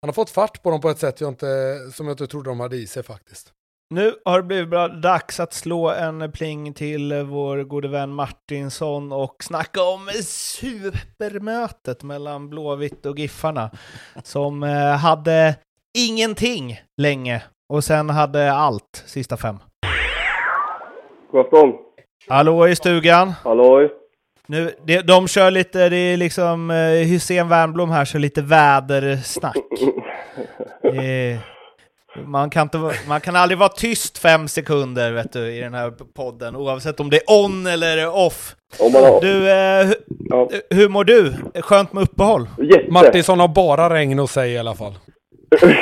[0.00, 2.50] han har fått fart på dem på ett sätt jag inte, som jag inte trodde
[2.50, 3.52] de hade i sig faktiskt.
[3.94, 9.12] Nu har det blivit bra dags att slå en pling till vår gode vän Martinsson
[9.12, 13.70] och snacka om supermötet mellan Blåvitt och Giffarna.
[14.24, 15.54] Som eh, hade
[15.98, 19.58] ingenting länge och sen hade allt sista fem.
[21.30, 21.72] God afton.
[22.28, 23.32] Hallå i stugan.
[23.44, 23.90] Halloj.
[24.46, 29.56] Nu, de, de kör lite, det är liksom eh, Hussein Wernbloom här, kör lite vädersnack.
[30.82, 31.38] Eh,
[32.26, 35.90] man, kan inte, man kan aldrig vara tyst fem sekunder vet du, i den här
[36.16, 38.54] podden, oavsett om det är on eller off.
[38.80, 39.20] Om man har...
[39.20, 39.94] Du, eh, hu-
[40.30, 40.48] Ja.
[40.70, 41.32] hur mår du?
[41.62, 42.48] Skönt med uppehåll?
[42.58, 42.90] Jätte!
[42.92, 44.92] Martinsson har bara regn att säga i alla fall.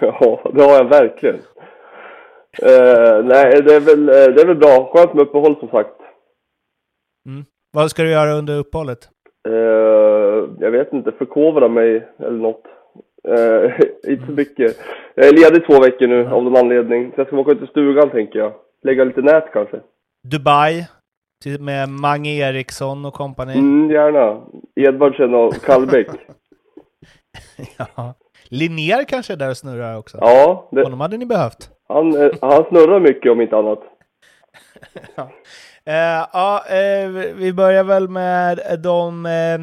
[0.00, 1.36] ja, det har jag verkligen.
[2.62, 4.90] Eh, nej, det är, väl, eh, det är väl bra.
[4.92, 5.90] Skönt med uppehåll som sagt.
[7.72, 8.98] Vad ska du göra under uppehållet?
[9.48, 9.54] Eh,
[10.60, 12.62] jag vet inte, förkovra mig eller något.
[13.26, 13.72] Eh,
[14.12, 14.76] inte så mycket.
[15.14, 17.12] Jag är ledig två veckor nu av någon anledning.
[17.14, 18.52] Så jag ska åka ut till stugan tänker jag.
[18.82, 19.80] Lägga lite nät kanske.
[20.28, 20.86] Dubai?
[21.44, 23.52] Till- Med Mange Eriksson och kompani?
[23.58, 24.40] Mm, gärna.
[24.76, 26.06] Edvardsen och Kallbäck.
[27.96, 28.14] Ja.
[28.48, 30.18] Linnér kanske är där och snurrar också?
[30.20, 31.70] Ja, det, Honom hade ni behövt.
[31.88, 33.78] han, eh, han snurrar mycket om inte annat.
[35.84, 39.58] Eh, ja, eh, vi börjar väl med de eh,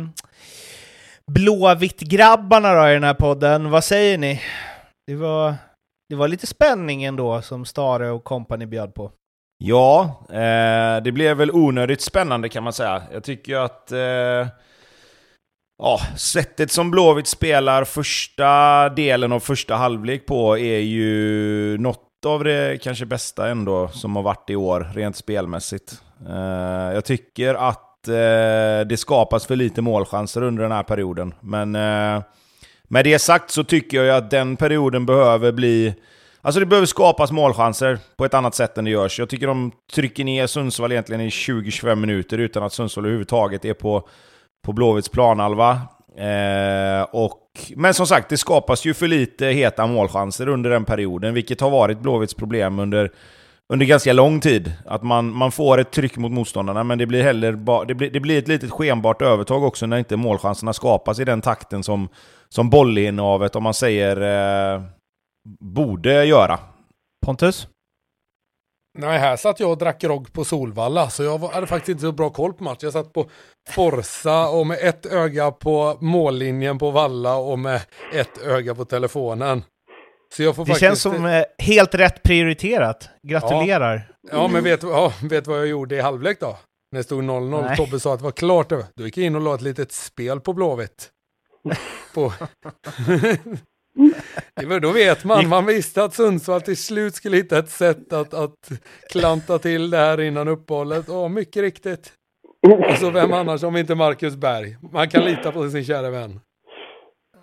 [1.31, 3.69] Blåvitt-grabbarna då i den här podden.
[3.69, 4.41] Vad säger ni?
[5.07, 5.55] Det var,
[6.09, 9.11] det var lite spänning ändå som Stare och kompani bjöd på.
[9.57, 13.03] Ja, eh, det blev väl onödigt spännande kan man säga.
[13.13, 14.47] Jag tycker att eh,
[15.77, 22.43] ja, sättet som Blåvitt spelar första delen av första halvlek på är ju något av
[22.43, 26.01] det kanske bästa ändå som har varit i år, rent spelmässigt.
[26.29, 31.75] Eh, jag tycker att eh, det skapas för lite målchanser under den här perioden, men
[31.75, 32.23] eh,
[32.83, 35.95] med det sagt så tycker jag ju att den perioden behöver bli
[36.45, 39.19] Alltså det behöver skapas målchanser på ett annat sätt än det görs.
[39.19, 43.73] Jag tycker de trycker ner Sundsvall egentligen i 20-25 minuter utan att Sundsvall överhuvudtaget är
[43.73, 44.07] på,
[44.65, 45.81] på Blåvitts planhalva.
[46.17, 47.39] Eh, och,
[47.75, 51.69] men som sagt, det skapas ju för lite heta målchanser under den perioden, vilket har
[51.69, 53.11] varit Blåvitts problem under,
[53.73, 54.73] under ganska lång tid.
[54.85, 58.09] Att man, man får ett tryck mot motståndarna, men det blir, heller ba, det, blir,
[58.11, 62.09] det blir ett litet skenbart övertag också när inte målchanserna skapas i den takten som,
[62.49, 64.21] som bollinnehavet, om man säger,
[64.75, 64.81] eh,
[65.59, 66.59] borde göra.
[67.25, 67.67] Pontus?
[68.99, 72.01] Nej, här satt jag och drack grogg på Solvalla, så jag var- hade faktiskt inte
[72.01, 72.79] så bra koll på matchen.
[72.81, 73.29] Jag satt på
[73.69, 77.81] Forsa och med ett öga på mållinjen på Valla och med
[78.13, 79.63] ett öga på telefonen.
[80.37, 80.79] Så Det faktiskt...
[80.79, 83.09] känns som eh, helt rätt prioriterat.
[83.27, 84.11] Gratulerar.
[84.31, 86.57] Ja, men vet, ja, vet vad jag gjorde i halvlek då?
[86.91, 87.77] När det stod 0-0 Nej.
[87.77, 88.69] Tobbe sa att det var klart.
[88.69, 91.09] Då gick jag in och la ett litet spel på Blåvitt.
[92.13, 92.21] På...
[94.63, 98.33] var, då vet man, man visste att Sundsvall till slut skulle hitta ett sätt att,
[98.33, 98.71] att
[99.09, 101.09] klanta till det här innan uppehållet.
[101.09, 102.13] Och mycket riktigt.
[102.89, 104.77] Alltså vem annars om inte Marcus Berg?
[104.91, 106.39] Man kan lita på sin kära vän.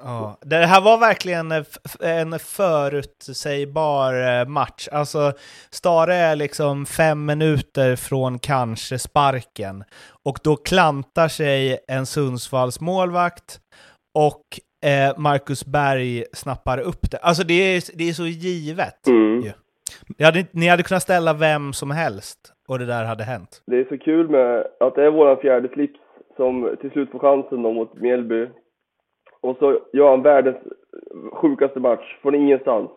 [0.05, 1.53] Ja, det här var verkligen
[2.01, 4.89] en förutsägbar eh, match.
[4.93, 5.33] Alltså,
[5.71, 9.85] Stare är liksom fem minuter från kanske sparken.
[10.25, 13.61] Och då klantar sig en Sundsvalls målvakt
[14.15, 14.45] och
[14.91, 17.19] eh, Marcus Berg snappar upp det.
[17.19, 19.07] Alltså det är, det är så givet.
[19.07, 19.43] Mm.
[19.45, 19.53] Ja.
[20.19, 23.63] Ni hade, ni hade kunnat ställa vem som helst och det där hade hänt.
[23.67, 26.01] Det är så kul med att det är våran fjärde slips
[26.37, 28.47] som till slut får chansen då mot Mjällby.
[29.41, 30.57] Och så gör han världens
[31.33, 32.91] sjukaste match från ingenstans.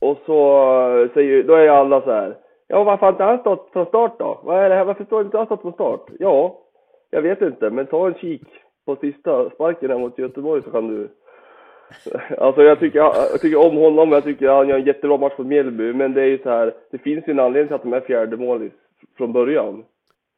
[0.00, 0.60] Och så
[0.98, 2.36] eh, säger, då är alla så här.
[2.68, 4.40] Ja, varför har inte han stått från start då?
[4.44, 4.84] Vad är det här?
[4.84, 6.06] Varför står inte han stått från start?
[6.18, 6.58] Ja,
[7.10, 8.46] jag vet inte, men ta en kik
[8.86, 11.08] på sista sparken här mot Göteborg så kan du...
[12.38, 15.46] Alltså jag tycker, jag tycker om honom, jag tycker han gör en jättebra match mot
[15.46, 17.92] Mjällby, men det är ju så här, det finns ju en anledning till att de
[17.92, 18.72] är fjärde målis
[19.16, 19.84] från början.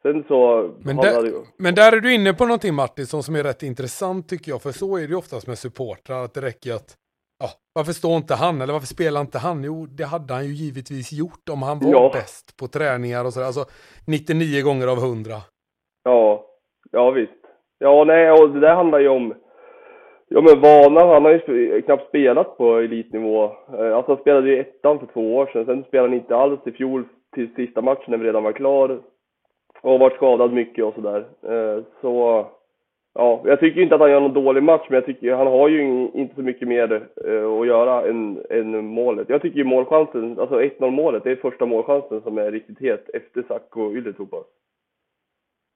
[0.06, 3.42] Sen så Men där, det men där är du inne på någonting Martinsson som är
[3.42, 4.62] rätt intressant tycker jag.
[4.62, 6.94] För så är det ju oftast med supportrar att det räcker att
[7.38, 9.64] ja, varför står inte han eller varför spelar inte han?
[9.64, 12.10] Jo, det hade han ju givetvis gjort om han var Ja.
[12.12, 13.46] bäst på träningar och sådär.
[13.46, 13.64] Alltså
[14.06, 15.32] 99 gånger av 100.
[16.04, 16.44] Ja,
[16.90, 17.32] ja visst.
[17.78, 19.34] Ja, nej, och det där handlar ju om...
[20.28, 23.44] Ja, men vanan, han har ju knappt spelat på elitnivå.
[23.44, 26.60] Eh, Alltså han spelade ju ettan för två år sedan, sen spelade han inte alls
[26.66, 29.00] i fjol till sista matchen när vi redan var klar.
[29.84, 31.24] Och har varit skadad mycket och sådär.
[31.42, 32.46] Eh, så,
[33.14, 35.68] ja, jag tycker inte att han gör någon dålig match, men jag tycker han har
[35.68, 35.82] ju
[36.14, 36.92] inte så mycket mer
[37.26, 39.28] eh, att göra än, än målet.
[39.28, 43.10] Jag tycker ju målchansen, alltså 1-0 målet, det är första målchansen som är riktigt het
[43.14, 44.44] efter Sacco och Ylätupas.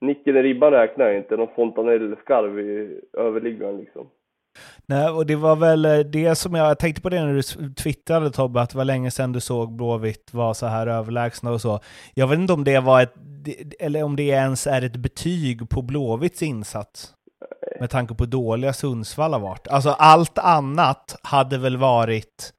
[0.01, 4.07] Nicken i ribban räknar jag inte, någon fontanellskarv i överliggaren liksom.
[4.87, 7.43] Nej, och det var väl eh, det som jag, jag tänkte på det när du
[7.75, 11.61] twittrade Tobbe, att det var länge sedan du såg Blåvitt vara så här överlägsna och
[11.61, 11.81] så.
[12.15, 13.15] Jag vet inte om det var ett,
[13.81, 17.13] eller om det ens är ett betyg på Blåvitts insats.
[17.81, 19.69] Med tanke på dåliga Sundsvall har varit.
[19.69, 22.53] Alltså allt annat hade väl varit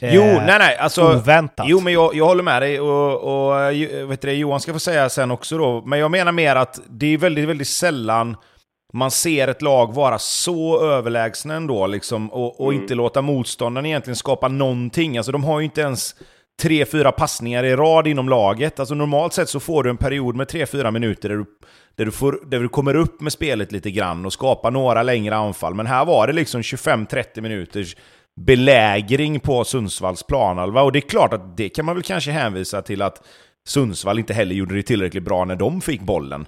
[0.00, 1.16] eh, Jo, nej nej, alltså...
[1.16, 1.66] oväntat.
[1.68, 4.72] Jo, men jag, jag håller med dig och, och eh, ju- vet du, Johan ska
[4.72, 5.82] få säga sen också då.
[5.86, 8.36] Men jag menar mer att det är väldigt, väldigt sällan
[8.92, 12.82] man ser ett lag vara så överlägsna ändå liksom, och, och Mm.
[12.82, 15.16] inte låta motståndaren egentligen skapa någonting.
[15.16, 16.14] Alltså de har ju inte ens
[16.62, 18.80] tre, fyra passningar i rad inom laget.
[18.80, 21.44] Alltså normalt sett så får du en period med tre, fyra minuter där du,
[21.96, 25.36] där du, får, där du kommer upp med spelet lite grann och skapar några längre
[25.36, 25.74] anfall.
[25.74, 27.96] Men här var det liksom 25-30 minuters
[28.40, 30.82] belägring på Sundsvalls planhalva.
[30.82, 33.22] Och det är klart att det kan man väl kanske hänvisa till att
[33.68, 36.46] Sundsvall inte heller gjorde det tillräckligt bra när de fick bollen.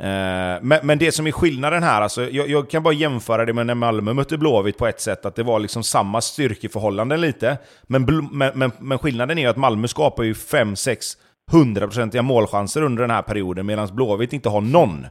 [0.00, 3.52] Eh, men, men det som är skillnaden här, alltså, jag, jag kan bara jämföra det
[3.52, 7.58] med när Malmö mötte Blåvitt på ett sätt, att det var liksom samma styrkeförhållanden lite.
[7.82, 11.16] Men, men, men, men skillnaden är ju att Malmö skapar ju 5-6
[11.50, 15.06] hundraprocentiga målchanser under den här perioden, medan Blåvitt inte har någon.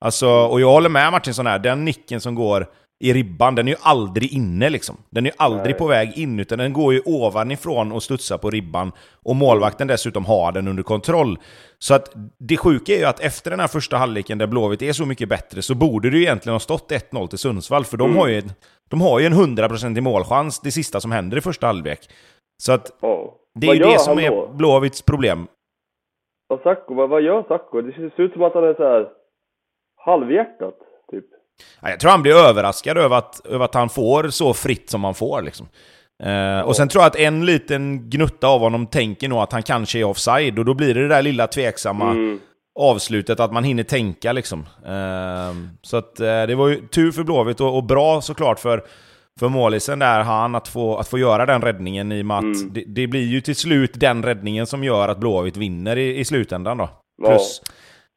[0.00, 2.66] Alltså, och jag håller med Martinsson här, den nicken som går
[3.02, 4.96] i ribban, den är ju aldrig inne liksom.
[5.10, 5.78] Den är ju aldrig Nej.
[5.78, 8.92] på väg in, utan den går ju ovanifrån och studsar på ribban.
[9.22, 11.38] Och målvakten dessutom har den under kontroll.
[11.78, 14.92] Så att det sjuka är ju att efter den här första halvleken där Blåvitt är
[14.92, 18.04] så mycket bättre så borde det ju egentligen ha stått 1-0 till Sundsvall, för de
[18.10, 18.18] Mm.
[18.18, 18.42] har ju,
[18.90, 21.98] de har ju en 100% i målchans det sista som händer i första halvlek.
[22.62, 23.34] Så att Ja.
[23.54, 24.52] det är Vad ju det som är?
[24.54, 25.46] Blåvitts problem.
[26.54, 27.80] Och Sacco, vad, vad gör Sacco?
[27.80, 29.08] Det ser ut som att han är så här
[29.96, 30.74] halvhjärtat,
[31.80, 35.14] Jag tror han blir överraskad över att, över att han får så fritt som han
[35.14, 35.42] får.
[35.42, 35.68] Liksom.
[36.22, 39.62] Eh, och sen tror jag att en liten gnutta av honom tänker nog att han
[39.62, 42.40] kanske är offside, och då blir det det där lilla tveksamma Mm.
[42.80, 44.60] avslutet, att man hinner tänka liksom.
[44.86, 48.84] Eh, så att eh, det var ju tur för Blåvitt, och, och bra såklart för,
[49.40, 52.42] för målisen där, han, att få, att få göra den räddningen i och med att
[52.42, 52.72] Mm.
[52.72, 56.24] det, det blir ju till slut den räddningen som gör att Blåvitt vinner i, i
[56.24, 56.90] slutändan då.
[57.22, 57.38] Ja.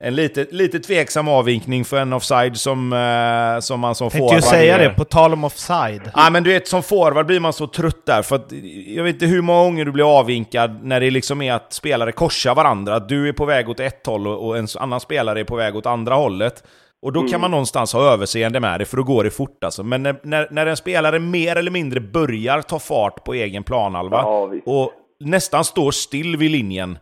[0.03, 4.41] En lite, lite tveksam avvinkning för en offside som, eh, som man som Tänkte ju
[4.41, 6.11] forward säga det, på tal om offside.
[6.15, 8.51] Ja, men du vet, som forward blir man så trött där, för att
[8.87, 12.11] jag vet inte hur många gånger du blir avvinkad när det liksom är att spelare
[12.11, 12.95] korsar varandra.
[12.95, 15.75] Att du är på väg åt ett håll och en annan spelare är på väg
[15.75, 16.63] åt andra hållet.
[17.01, 19.83] Och då kan man någonstans ha överseende med det, för då går det fort alltså.
[19.83, 24.17] Men när, när, när en spelare mer eller mindre börjar ta fart på egen planhalva
[24.17, 26.97] Ja, och nästan står still vid linjen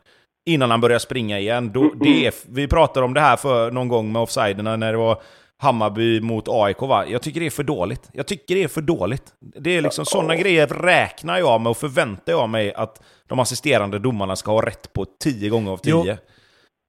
[0.46, 1.72] innan han börjar springa igen.
[1.72, 4.98] Då, det är, vi pratade om det här för någon gång med offsiderna när det
[4.98, 5.22] var
[5.58, 7.06] Hammarby mot AIK va?
[7.08, 8.10] Jag tycker det är för dåligt.
[8.14, 9.24] Jag tycker det är för dåligt.
[9.40, 14.00] Det är liksom sådana grejer räknar jag med och förväntar jag mig att de assisterande
[14.00, 15.94] domarna ska ha rätt på 10 gånger av 10.
[15.94, 16.16] Jo.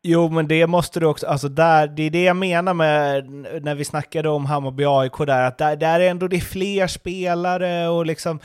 [0.06, 3.30] Jo, men det måste du också, alltså där, det är det jag menar med
[3.62, 6.86] när vi snackade om Hammarby AIK där, att där, där är ändå det är fler
[6.86, 8.40] spelare och liksom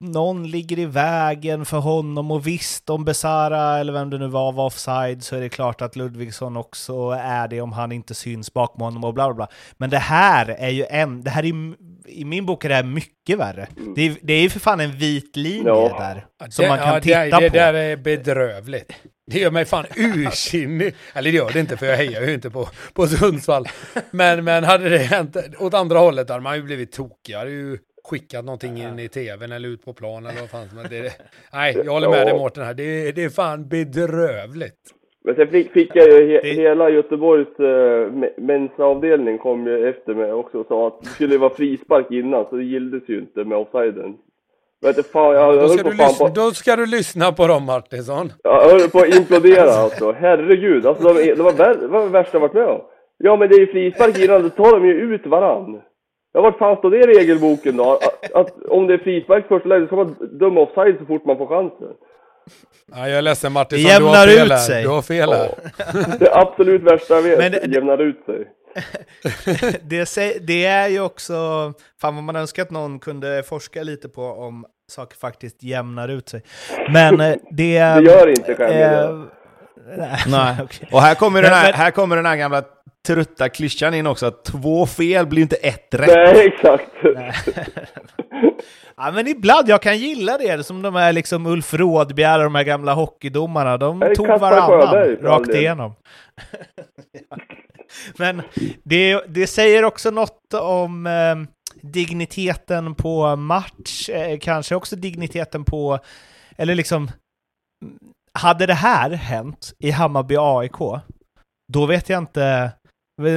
[0.00, 4.52] någon ligger i vägen för honom och visst om Besara eller vem det nu var
[4.52, 8.52] var offside så är det klart att Ludvigsson också är det om han inte syns
[8.52, 9.48] bakom honom och bla bla bla.
[9.76, 11.74] Men det här är ju en, det här är
[12.06, 13.68] i min bok är det här mycket värre.
[13.96, 15.96] Det är, det är ju för fan en vit linje Ja.
[15.98, 17.40] där som det, man kan ja, titta det, på.
[17.40, 18.92] Det där är bedrövligt.
[19.32, 20.94] Det gör mig fan ursinnig.
[21.14, 23.64] Eller det gör det inte för jag hejar ju inte på, på Sundsvall.
[24.10, 27.32] Men, men hade det hänt åt andra hållet hade man ju blivit tokig.
[27.32, 30.68] Jag hade ju skickat någonting in i tvn eller ut på plan eller vad fan
[30.68, 31.18] som helst.
[31.52, 32.24] Nej, jag håller med Ja.
[32.24, 32.74] dig Mårten här.
[32.74, 34.80] Det, är- det är fan bedrövligt.
[35.24, 40.14] Men sen fick, fick jag ju he, Det- hela Göteborgs uh, Mensa-avdelning kom ju efter
[40.14, 43.44] mig också och sa att det skulle vara frispark innan så det gildes ju inte
[43.44, 44.14] med offsiden.
[44.82, 47.46] Vet fan, jag, Då ska, på du fan lyssna, på, då ska du lyssna på
[47.46, 48.32] dem Martinsson.
[48.42, 50.12] jag höll på att implodera alltså.
[50.12, 52.80] Herregud, alltså det var, vär- det var det värsta jag varit med om.
[53.18, 55.80] Ja men det är ju frispark innan, då tar de ju ut varann.
[56.32, 57.92] Ja vart fan står det i regelboken då?
[57.92, 61.24] Att, att om det är frispark första läget så ska man döma offside så fort
[61.24, 61.88] man får chansen.
[62.94, 64.58] Ja, jag är ledsen Martinsson, Det du har jämnar fel ut här.
[64.58, 64.82] sig.
[64.82, 65.48] Du har fel här.
[66.18, 68.46] Det absolut värsta jag vet, Men det- jämnar ut sig.
[69.82, 70.06] det,
[70.46, 71.34] det är ju också,
[72.00, 76.28] fan vad man önskar att någon kunde forska lite på om saker faktiskt jämnar ut
[76.28, 76.42] sig.
[76.92, 77.78] Men eh, det...
[77.78, 79.10] Det gör inte meddela.
[79.10, 80.88] eh, nej, okej.
[80.92, 82.62] Och här kommer, den här, här kommer den här gamla
[83.06, 86.08] trötta klyschan in också, att två fel blir inte ett rätt.
[86.34, 86.90] Nej, exakt.
[88.96, 92.54] Ja, men ibland, jag kan gilla det, som de här liksom Ulf Rådbjer och de
[92.54, 95.94] här gamla hockeydomarna, de Nej, tog varannan rakt igenom.
[97.30, 97.36] Ja.
[98.16, 98.42] Men
[98.82, 101.36] det, det säger också något om eh,
[101.82, 105.98] digniteten på match, eh, kanske också digniteten på,
[106.56, 107.10] eller liksom,
[108.38, 111.02] hade det här hänt i Hammarby AIK,
[111.72, 112.72] då vet jag inte,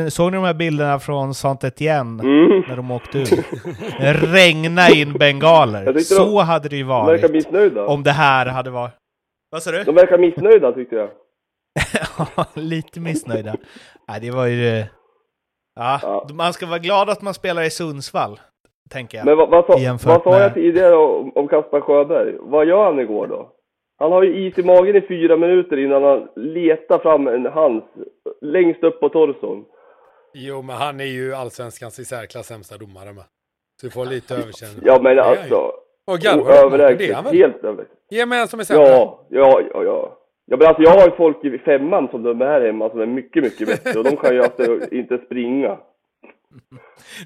[0.10, 2.24] såg ni de här bilderna från Saint Etienne?
[2.24, 2.64] Mm.
[2.68, 3.32] när de åkte ut.
[4.00, 6.00] Regna in bengaler.
[6.00, 7.86] Så hade det ju De verkar varit missnöjda.
[7.86, 8.94] om det här hade varit...
[9.52, 9.84] Vad sa du?
[9.84, 11.10] De verkar missnöjda tyckte jag.
[12.36, 13.56] Ja, Lite missnöjda.
[14.08, 14.86] Nej, det var ju...
[15.76, 16.28] Ja, Ja.
[16.34, 18.40] man ska vara glad att man spelar i Sundsvall,
[18.90, 19.26] tänker jag.
[19.26, 22.36] Men vad, vad, sa, vad sa med- jag tidigare om, om Kaspar Sjöberg?
[22.40, 23.52] Vad gör han igår då?
[24.00, 27.86] Han har ju is i magen i fyra minuter innan han letar fram en hands
[28.42, 29.66] längst upp på torson.
[30.34, 33.24] Jo, men han är ju allsvenskans i särklass sämsta domare med.
[33.82, 34.80] Så du får lite överkänning.
[34.86, 35.72] Ja men alltså,
[36.08, 37.34] Och garvar, det är han väl?
[37.36, 37.98] Helt överlägset.
[38.10, 38.88] Ge mig en som är sämre.
[38.88, 40.18] Ja, ja, ja, ja.
[40.46, 43.06] Ja men alltså jag har ju folk i femman som dömer här hemma som är
[43.06, 45.78] mycket, mycket bättre och de kan ju alltså inte springa.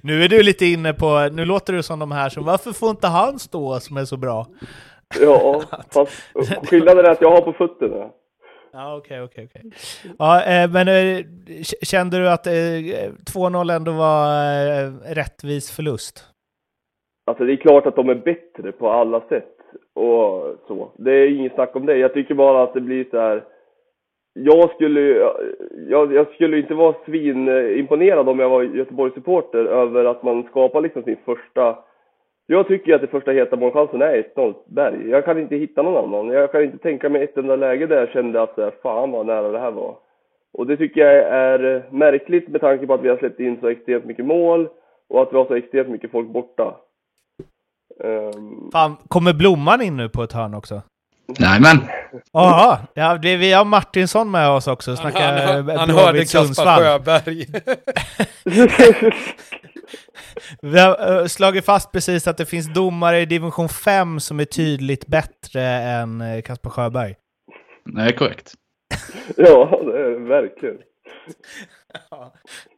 [0.04, 1.30] Nu är du lite inne på...
[1.34, 4.18] Nu låter du som de här som varför får inte han stå som är så
[4.18, 4.46] bra?
[5.22, 5.62] Ja,
[5.94, 6.34] fast
[6.70, 8.10] skillnaden är att jag har på fötterna.
[8.74, 9.72] Ja, okej, okej, okej.
[10.20, 11.26] Ja, eh, men eh,
[11.84, 16.26] kände du att eh, 2-0 ändå var eh, rättvis förlust?
[17.26, 19.59] Alltså det är klart att de är bättre på alla sätt
[19.94, 20.92] och så.
[20.98, 21.98] Det är inget snack om det.
[21.98, 23.44] Jag tycker bara att det blir så här.
[24.34, 25.02] Jag skulle,
[25.88, 31.04] jag, jag skulle inte vara svinimponerad om jag var Göteborgssupporter över att man skapar liksom
[31.04, 31.78] sin första...
[32.48, 35.10] Jag tycker att det första heta målchansen är 1-0 Berg.
[35.10, 36.30] Jag kan inte hitta någon annan.
[36.30, 39.52] Jag kan inte tänka mig ett enda läge där jag kände att fan vad nära
[39.52, 39.96] det här var.
[40.54, 43.68] Och det tycker jag är märkligt med tanke på att vi har släppt in så
[43.68, 44.70] extremt mycket mål
[45.10, 46.76] och att vi har så extremt mycket folk borta.
[48.04, 50.82] Ehm, Fan, kommer Blomman in nu på ett hörn också?
[51.40, 51.78] Nej men,
[52.34, 54.92] Jaha, ja, det, vi har Martinsson med oss också.
[54.92, 56.78] Han, Snackar han, han Blåvitt hörde Kaspar.
[56.78, 57.46] Sjöberg.
[60.62, 64.46] Vi har eh, slagit fast precis att det finns domare i division 5 som är
[64.46, 67.16] tydligt bättre än eh, Kasper Sjöberg.
[67.86, 68.54] nej korrekt.
[69.38, 70.78] ja, det är det verkligen.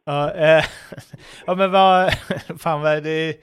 [0.05, 0.63] Ja, eh,
[1.45, 2.11] ja men vad...
[2.59, 3.35] Fan vad det,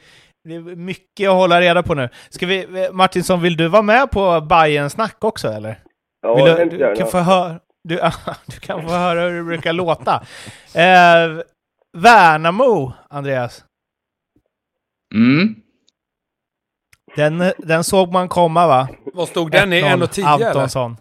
[0.48, 2.08] det är mycket att hålla reda på nu.
[2.28, 5.82] Ska vi, eh, Martinsson, vill du vara med på bayern snack också eller?
[6.22, 7.94] Ja, Vill du, du, kan få höra, du,
[8.46, 10.14] du kan få höra hur det brukar låta.
[10.74, 11.42] Eh,
[11.96, 13.64] Värnamo, Andreas.
[15.14, 15.54] Mm.
[17.16, 18.88] Den, den såg man komma va?
[19.14, 19.82] Vad stod den i?
[19.82, 20.46] 1-0 1,10 eller?
[20.46, 20.96] Antonsson.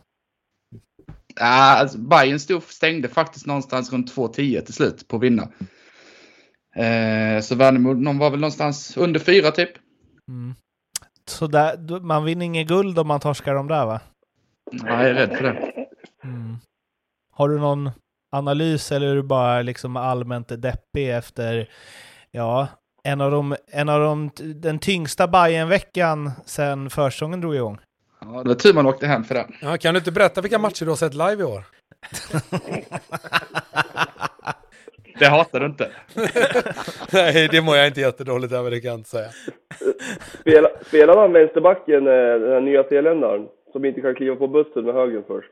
[1.35, 5.49] Ja, alltså, Bayern stod, stängde faktiskt någonstans runt 2-10 till slut på vinna.
[6.77, 9.69] Eh, så Värnamo, de var väl någonstans under fyra typ.
[10.27, 10.55] Mm.
[11.25, 13.99] Så där, man vinner inget guld om man torskar dem där va?
[14.71, 15.71] Ja, jag är rädd för det.
[16.23, 16.57] Mm.
[17.33, 17.91] Har du någon
[18.31, 21.69] analys eller är du bara liksom allmänt deppig efter,
[22.31, 22.67] ja,
[23.03, 27.77] en av de, en av de, den tyngsta Bayern-veckan sen försäsongen drog igång?
[28.21, 29.47] Ja, det var tur man åkte hem för det.
[29.61, 31.63] Ja, kan du inte berätta vilka matcher du har sett live i år?
[35.19, 35.91] Det hatar du inte.
[37.13, 39.29] Nej, det mår jag inte jättedåligt över, det kan jag inte säga.
[40.39, 44.85] Spela, spelade han vänsterbacken, eh, den här nya zeeländaren, som inte kan kliva på bussen
[44.85, 45.51] med högen först?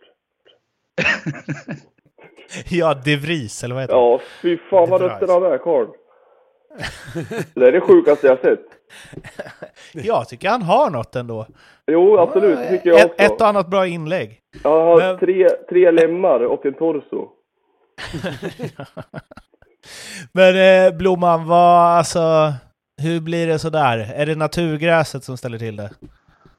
[2.69, 3.99] Ja, De Vries, eller vad heter det?
[4.01, 5.89] Ja, fy fan vad rutten han är, karln.
[7.53, 8.59] Det är det sjukaste jag sett.
[10.05, 11.45] Jag tycker han har något ändå.
[11.87, 13.23] Jo, absolut, det tycker jag ett, också.
[13.23, 14.39] ett och annat bra inlägg.
[14.63, 17.29] Han har Men- tre, tre lemmar och en torso.
[20.31, 20.55] Men
[20.87, 22.53] eh, Blomman, vad, alltså,
[23.01, 23.97] hur blir det sådär?
[23.97, 25.89] Är det naturgräset som ställer till det?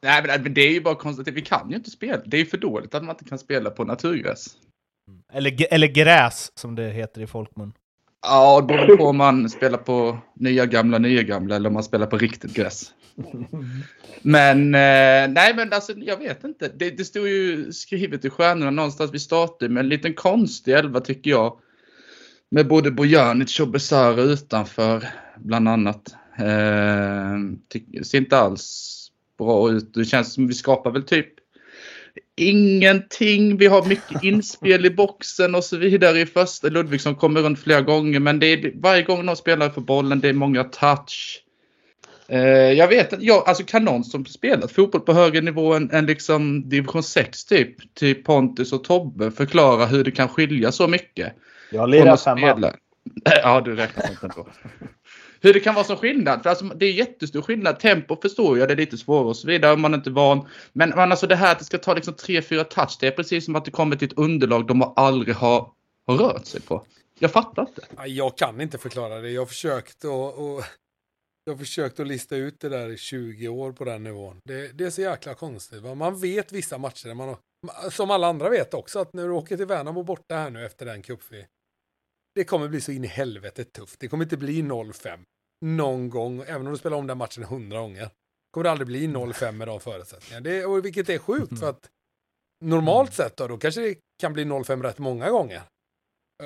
[0.03, 1.35] Nej, men det är ju bara konstigt.
[1.35, 2.23] Vi kan ju inte spela.
[2.27, 4.47] Det är ju för dåligt att man inte kan spela på naturgräs.
[5.33, 7.73] Eller, eller gräs, som det heter i folkmun.
[8.23, 11.83] Ja, det beror på om man spelar på nya gamla, nya gamla eller om man
[11.83, 12.93] spelar på riktigt gräs.
[14.23, 16.71] Men eh, nej, men alltså jag vet inte.
[16.77, 19.15] Det, det stod ju skrivet i stjärnorna någonstans.
[19.15, 21.59] Vi startade med en liten konstig elva tycker jag.
[22.51, 26.15] Med både Bojanic och Besara utanför bland annat.
[26.39, 28.93] Eh, ser inte alls
[29.39, 29.95] bra ut.
[29.95, 31.29] Det känns som vi skapar väl typ
[32.37, 33.57] ingenting.
[33.57, 36.69] Vi har mycket inspel i boxen och så vidare i första.
[36.69, 40.29] Ludvigsson kommer runt flera gånger men det är varje gång någon spelar för bollen det
[40.29, 41.43] är många touch.
[42.29, 42.41] Eh,
[42.73, 46.07] jag vet att jag, alltså kan någon som spelat fotboll på högre nivå än, än
[46.07, 51.33] liksom division 6 typ, typ Pontus och Tobbe förklara hur det kan skilja så mycket?
[51.71, 52.53] Jag lirar att femma.
[52.53, 52.73] spela.
[53.43, 54.49] Ja, du räknar inte ändå.
[55.41, 56.43] Hur det kan vara så skillnad.
[56.43, 57.81] För alltså, det är jättestor skillnad.
[57.81, 60.49] Tempo förstår jag, det är lite svårare och så vidare om man inte är van.
[60.73, 63.45] Men, men alltså det här att det ska ta liksom 3-4 touch, det är precis
[63.45, 65.71] som att det kommer till ett underlag de aldrig har,
[66.07, 66.85] har rört sig på.
[67.19, 67.83] Jag fattar inte.
[68.07, 69.31] Jag kan inte förklara det.
[69.31, 70.65] Jag har försökt att, och,
[71.45, 74.41] jag har försökt att lista ut det där i 20 år på den nivån.
[74.45, 75.83] Det, det är så jäkla konstigt.
[75.83, 75.95] va.
[75.95, 79.57] Man vet vissa matcher, man har, som alla andra vet också, att när du åker
[79.57, 81.47] till Värnamo borta här nu efter den cupfi,
[82.37, 84.01] det kommer bli så in i helvete tufft.
[84.01, 85.25] Det kommer inte bli 0-5
[85.65, 88.11] någon gång, även om du spelar om den matchen 100 gånger.
[88.51, 90.41] kommer det aldrig bli 0-5 med de förutsättningarna.
[90.41, 91.91] Det, och vilket är sjukt, för att
[92.65, 95.63] normalt sett då, då kanske det kan bli 0-5 rätt många gånger.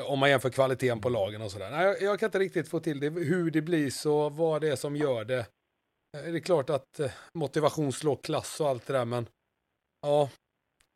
[0.06, 1.70] Om man jämför kvaliteten på lagen och sådär.
[1.70, 4.76] Nej, jag, kan inte riktigt få till det, hur det blir så, vad det är
[4.76, 5.38] som gör det.
[5.38, 9.28] Eh, Det är klart att eh, motivation slår klass och allt det där, men
[10.00, 10.30] ja,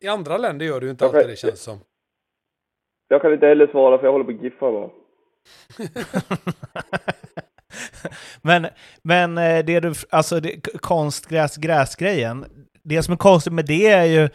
[0.04, 1.80] i andra länder gör det ju inte alltid det känns som.
[3.08, 4.90] Jag kan inte heller svara för jag håller på att giffa bara.
[8.42, 8.66] men,
[9.02, 12.44] men eh, det du, alltså det, konstgräs, gräsgrejen.
[12.82, 14.28] Det som är konstigt med det är ju,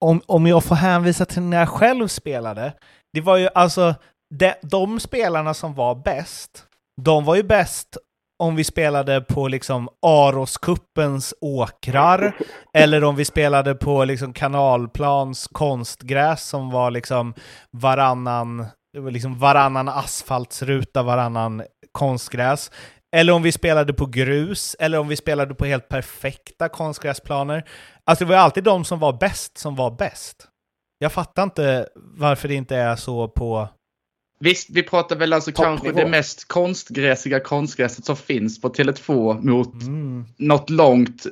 [0.00, 2.72] om, om jag får hänvisa till när jag själv spelade,
[3.12, 3.94] det var ju alltså,
[4.34, 6.66] de, de spelarna som var bäst,
[7.00, 7.96] de var ju bäst
[8.38, 12.36] om vi spelade på liksom Aroskuppens åkrar,
[12.74, 17.34] eller om vi spelade på liksom kanalplans konstgräs som var liksom
[17.70, 21.62] varannan, det var liksom varannan asfaltsruta, varannan
[21.92, 22.70] konstgräs.
[23.16, 27.64] Eller om vi spelade på grus, eller om vi spelade på helt perfekta konstgräsplaner.
[28.04, 30.48] Alltså det var ju alltid de som var bäst som var bäst.
[30.98, 33.68] Jag fattar inte varför det inte är så på...
[34.40, 39.82] Visst, vi pratar väl alltså kanske det mest konstgräsiga konstgräset som finns på Tele2 mot
[39.82, 40.24] Mm.
[40.36, 41.26] något långt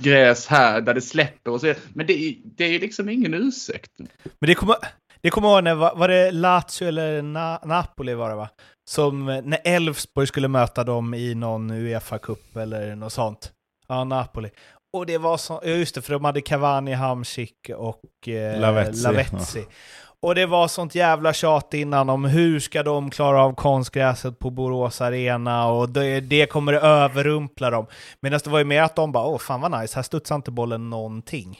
[0.00, 1.74] gräs här där det släpper och så.
[1.94, 3.92] Men det, är- det är ju liksom ingen ursäkt.
[3.98, 4.76] Men det kommer,
[5.20, 8.48] det kommer ihåg när, var det Lazio eller Na, Napoli var det va?
[8.90, 13.52] Som när Elfsborg skulle möta dem i någon Uefa-cup eller något sånt.
[13.88, 14.50] Ja, Napoli.
[14.92, 19.02] Och det var så, ja just det, för de hade Cavani, Hamsik och eh, Lavezzi.
[19.02, 19.66] Lavezzi.
[20.22, 24.50] Och det var sånt jävla tjat innan om hur ska de klara av konstgräset på
[24.50, 27.86] Borås Arena och det, det kommer överrumpla dem.
[28.20, 30.50] Medan det var ju mer att de bara, åh fan vad nice, här studsar inte
[30.50, 31.58] bollen någonting.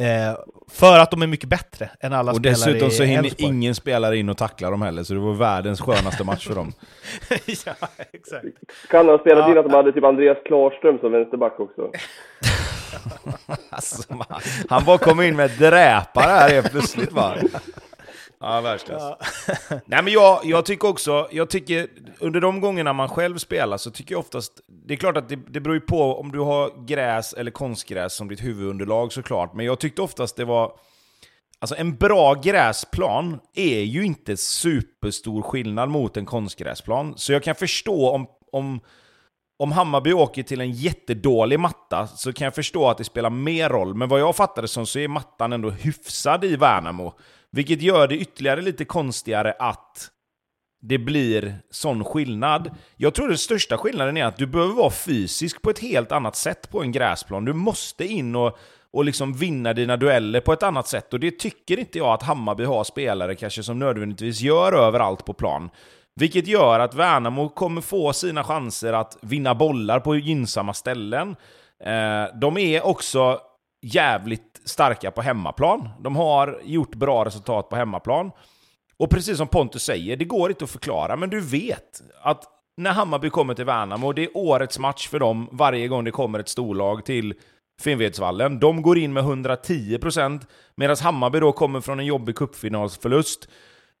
[0.00, 0.38] Eh,
[0.70, 3.46] för att de är mycket bättre än alla Och spelare dessutom så i hinner Elfsborg.
[3.48, 6.72] ingen spelare in och tackla dem heller, så det var världens skönaste match för dem.
[7.46, 7.74] ja,
[8.12, 8.46] exakt.
[8.90, 9.52] Kan ha spelat Ja.
[9.52, 11.82] in att de hade typ Andreas Klarström som vänsterback också.
[13.70, 17.36] Alltså, man, han bara kom in med dräpare här helt plötsligt bara.
[18.40, 19.02] Ja, världsklass.
[19.02, 19.18] Ja.
[19.86, 23.90] Nej men jag, jag tycker också, jag tycker under de gångerna man själv spelar så
[23.90, 26.86] tycker jag oftast, det är klart att det, det beror ju på om du har
[26.86, 30.72] gräs eller konstgräs som ditt huvudunderlag såklart, men jag tyckte oftast det var,
[31.58, 37.54] alltså en bra gräsplan är ju inte superstor skillnad mot en konstgräsplan, så jag kan
[37.54, 38.80] förstå om, om
[39.58, 43.68] om Hammarby åker till en jättedålig matta så kan jag förstå att det spelar mer
[43.68, 47.14] roll, men vad jag fattade som så är mattan ändå hyfsad i Värnamo.
[47.50, 50.10] Vilket gör det ytterligare lite konstigare att
[50.80, 52.70] det blir sån skillnad.
[52.96, 56.36] Jag tror den största skillnaden är att du behöver vara fysisk på ett helt annat
[56.36, 57.44] sätt på en gräsplan.
[57.44, 58.58] Du måste in och,
[58.90, 61.12] och liksom vinna dina dueller på ett annat sätt.
[61.12, 65.32] Och det tycker inte jag att Hammarby har spelare kanske som nödvändigtvis gör överallt på
[65.32, 65.70] plan.
[66.20, 71.36] Vilket gör att Värnamo kommer få sina chanser att vinna bollar på gynnsamma ställen.
[71.84, 73.40] Eh, de är också
[73.82, 75.88] jävligt starka på hemmaplan.
[76.00, 78.30] De har gjort bra resultat på hemmaplan.
[78.96, 82.44] Och precis som Pontus säger, det går inte att förklara, men du vet att
[82.76, 86.38] när Hammarby kommer till Värnamo, det är årets match för dem varje gång det kommer
[86.38, 87.34] ett storlag till
[87.80, 88.58] Finnvedsvallen.
[88.58, 90.40] De går in med 110%
[90.74, 93.48] medan Hammarby då kommer från en jobbig cupfinalsförlust,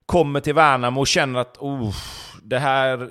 [0.06, 1.94] kommer till Värnamo och känner att oh,
[2.42, 3.10] det här...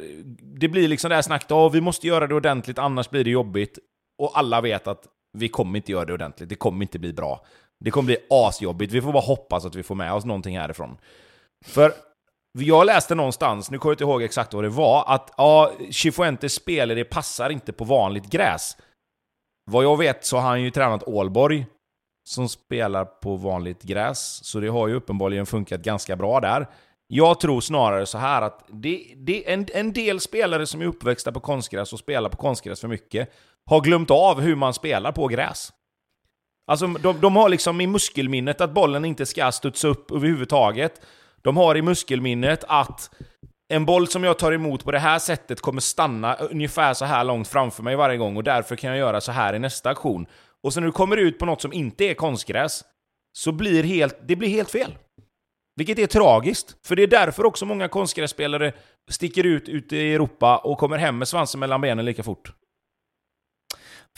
[0.59, 3.29] Det blir liksom det här snacket oh, vi måste göra det ordentligt, annars blir det
[3.29, 3.79] jobbigt.
[4.21, 7.45] Och alla vet att vi kommer inte göra det ordentligt, det kommer inte bli bra.
[7.79, 10.97] Det kommer bli asjobbigt, vi får bara hoppas att vi får med oss någonting härifrån.
[11.65, 11.93] För
[12.57, 16.53] jag läste någonstans, nu kommer jag inte ihåg exakt vad det var, att ja, Chifuentes
[16.53, 18.77] spelare passar inte på vanligt gräs.
[19.71, 21.65] Vad jag vet så har han ju tränat Ålborg,
[22.29, 26.67] som spelar på vanligt gräs, så det har ju uppenbarligen funkat ganska bra där.
[27.07, 31.31] Jag tror snarare så här att det, det en, en del spelare som är uppväxta
[31.31, 33.31] på konstgräs och spelar på konstgräs för mycket
[33.65, 35.71] har glömt av hur man spelar på gräs.
[36.67, 41.01] Alltså, de, de har liksom i muskelminnet att bollen inte ska studsa upp överhuvudtaget.
[41.41, 43.09] De har i muskelminnet att
[43.67, 47.23] en boll som jag tar emot på det här sättet kommer stanna ungefär så här
[47.23, 50.25] långt framför mig varje gång och därför kan jag göra så här i nästa aktion.
[50.63, 52.83] Och så när du kommer ut på något som inte är konstgräs,
[53.33, 54.97] så blir helt, det blir helt fel.
[55.75, 58.73] Vilket är tragiskt, för det är därför också många konstgrässpelare
[59.11, 62.53] sticker ut ute i Europa och kommer hem med svansen mellan benen lika fort.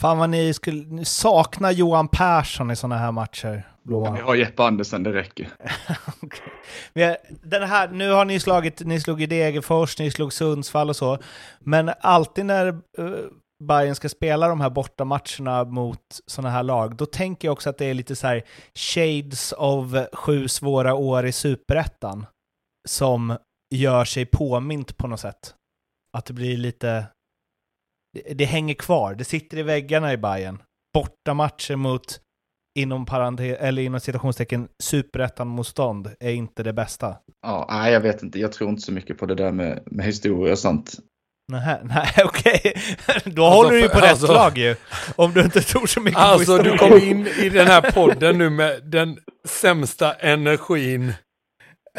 [0.00, 3.68] Fan vad ni skulle sakna Johan Persson i sådana här matcher.
[3.82, 4.12] Blåa.
[4.12, 5.48] Vi har Jeppe Andersen, det räcker.
[6.22, 7.16] okay.
[7.42, 11.18] Den här, nu har ni slagit, ni slog i Degerfors, ni slog Sundsvall och så.
[11.60, 12.78] Men alltid när uh,
[13.64, 17.78] Bayern ska spela de här bortamatcherna mot sådana här lag, då tänker jag också att
[17.78, 18.44] det är lite så här
[18.74, 22.26] shades of sju svåra år i superettan
[22.88, 23.36] som
[23.74, 25.54] gör sig påmint på något sätt.
[26.16, 27.06] Att det blir lite...
[28.12, 30.62] Det, det hänger kvar, det sitter i väggarna i Bayern.
[30.94, 32.20] Bortamatcher mot
[32.78, 37.16] inom, parentes, eller inom citationstecken superettan-motstånd är inte det bästa.
[37.46, 38.40] Ja, nej, jag vet inte.
[38.40, 40.94] Jag tror inte så mycket på det där med, med historia och sånt.
[41.52, 42.60] Nej, nej okej.
[42.64, 42.72] Okay.
[43.24, 44.76] Då alltså, håller du ju på alltså, rätt lag ju.
[45.16, 46.52] Om du inte tror så mycket alltså, på.
[46.52, 51.12] Alltså, du kom in i den här podden nu med den sämsta energin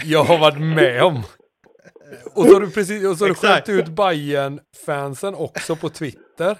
[0.03, 1.23] jag har varit med om.
[2.33, 5.89] Och så har du precis, och så har du skällt ut bayern fansen också på
[5.89, 6.57] Twitter.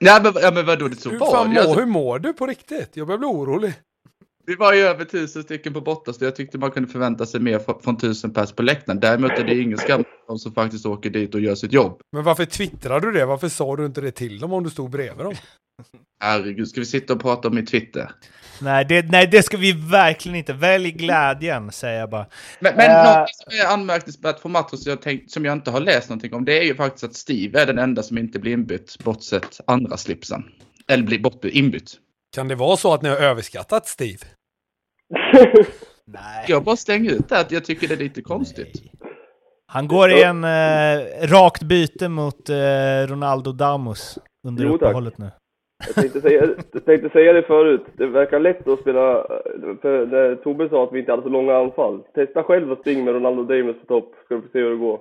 [0.00, 1.60] Nej men, ja, men vadå, det så hur, var det.
[1.60, 2.96] Alltså, hur mår du på riktigt?
[2.96, 3.74] Jag börjar bli orolig.
[4.48, 7.40] Vi var ju över tusen stycken på borta så jag tyckte man kunde förvänta sig
[7.40, 9.00] mer från tusen pers på läktaren.
[9.00, 12.00] Däremot är det ingen skam de som faktiskt åker dit och gör sitt jobb.
[12.12, 13.26] Men varför twittrar du det?
[13.26, 15.34] Varför sa du inte det till dem om du stod bredvid dem?
[16.20, 18.10] Herregud, ska vi sitta och prata om min Twitter?
[18.60, 20.52] Nej det, nej, det ska vi verkligen inte.
[20.52, 22.26] Välj glädjen, säger jag bara.
[22.60, 25.70] Men, men uh, något som är anmärkningsvärt på matchen som jag, tänkt, som jag inte
[25.70, 28.38] har läst någonting om, det är ju faktiskt att Steve är den enda som inte
[28.38, 30.44] blir inbytt, bortsett andra slipsen.
[30.88, 31.98] Eller blir bort, inbytt.
[32.34, 34.24] Kan det vara så att ni har överskattat Steve?
[36.04, 36.44] nej.
[36.48, 38.82] Jag bara stänger ut det, att jag tycker det är lite konstigt.
[38.82, 39.12] Nej.
[39.66, 45.30] Han går i en eh, rakt byte mot eh, Ronaldo Damus under jo, uppehållet nu.
[45.86, 49.26] Jag tänkte, säga, jag tänkte säga det förut, det verkar lätt att spela,
[49.82, 52.02] för när Tobbe sa att vi inte hade så långa anfall.
[52.14, 54.76] Testa själv att springa med Ronaldo Damus på topp, ska du få se hur det
[54.76, 55.00] går.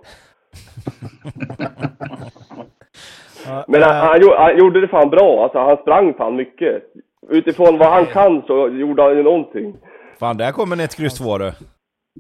[3.68, 6.84] Men han, han, han, gjorde det fan bra, alltså han sprang fan mycket.
[7.30, 9.76] Utifrån vad han kan så gjorde han ju någonting.
[10.20, 11.54] Fan, där kommer ett kryss två du.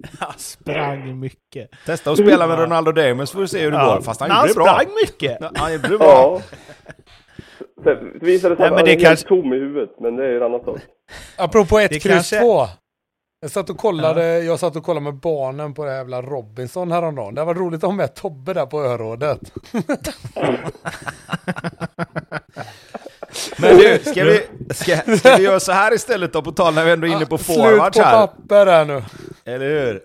[0.19, 1.69] Han sprang mycket.
[1.85, 3.93] Testa att spela med Ronaldo Damus får du se hur det ja.
[3.93, 4.01] går.
[4.01, 4.67] Fast han, han gjorde det bra.
[4.67, 5.37] Han sprang mycket!
[5.55, 6.07] Han gjorde det bra.
[6.07, 6.41] Ja.
[7.83, 9.07] Det visade sig att han är kanske...
[9.07, 10.79] helt tom i huvudet, men det är ju en annan sak.
[11.37, 12.39] Apropå ett kryss kanske...
[12.39, 12.67] två.
[13.39, 14.39] Jag satt och kollade, ja.
[14.39, 17.35] jag satt och kollade med barnen på det här jävla Robinson häromdagen.
[17.35, 19.39] Det var roligt att ha med Tobbe där på örådet.
[23.57, 24.41] Men du, ska vi,
[24.73, 27.25] ska, ska vi göra så här istället då, på tal när vi ändå är inne
[27.25, 28.27] på forwards här?
[28.27, 29.03] Slut på papper här nu.
[29.45, 30.01] Eller hur?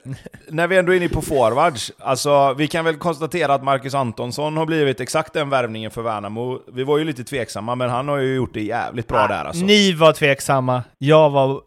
[0.53, 4.57] när vi ändå är inne på forwards, alltså vi kan väl konstatera att Marcus Antonsson
[4.57, 6.63] har blivit exakt den värvningen för Värnamo.
[6.73, 9.65] Vi var ju lite tveksamma, men han har ju gjort det jävligt bra där alltså.
[9.65, 11.63] Ni var tveksamma, jag var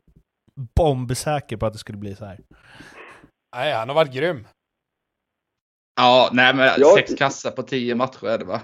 [0.75, 2.39] bombsäker på att det skulle bli så här.
[3.55, 4.47] Nej, han har varit grym.
[5.95, 6.93] Ja, nej men jag...
[6.93, 8.61] sex kassar på tio matcher är det va?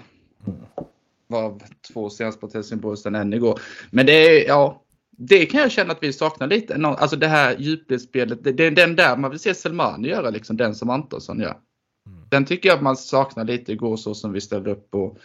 [1.32, 1.60] Var
[1.92, 3.60] två senast på Helsingborg sen än igår.
[3.90, 6.74] Men det är, ja, det kan jag känna att vi saknar lite.
[6.74, 10.56] Alltså det här djupledsspelet, det, det är den där man vill se Selmani göra, liksom
[10.56, 11.56] den som Antonsson gör.
[12.08, 12.28] Mm.
[12.28, 15.16] Den tycker jag att man saknar lite igår så som vi ställde upp på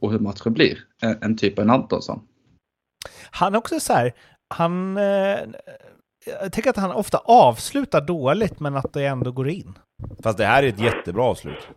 [0.00, 0.78] och hur matchen blir.
[1.02, 2.20] En, en typ av en Antonsson.
[3.30, 4.14] Han är också så här,
[4.54, 4.96] han...
[4.96, 5.38] Eh,
[6.42, 9.78] jag tänker att han ofta avslutar dåligt, men att det ändå går in.
[10.22, 11.68] Fast det här är ett jättebra avslut.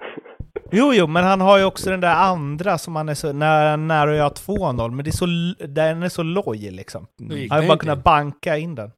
[0.71, 3.77] Jo, jo, men han har ju också den där andra som han är så när,
[3.77, 5.25] nära att göra 2-0, men det är så,
[5.67, 7.07] den är så loj liksom.
[7.19, 8.91] Gick Han har bara kunnat banka in den.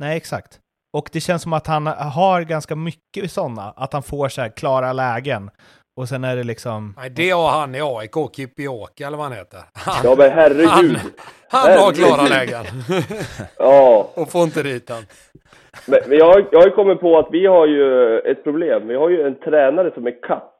[0.00, 0.58] Nej, exakt.
[0.96, 4.48] Och det känns som att han har ganska mycket sådana, att han får så här
[4.48, 5.50] klara lägen.
[5.96, 6.94] Och sen är det liksom...
[6.98, 9.60] Nej, det har han i AIK, Kipioka eller vad han heter.
[9.72, 10.98] Han, Ja men herregud.
[11.48, 11.96] han har herregud.
[12.06, 12.64] klara lägen.
[13.58, 14.10] Ja.
[14.14, 15.02] Och får inte dit han.
[15.86, 18.88] Men, men jag, har- jag har ju kommit på att vi har ju ett problem.
[18.88, 20.51] Vi har ju en tränare som är katt.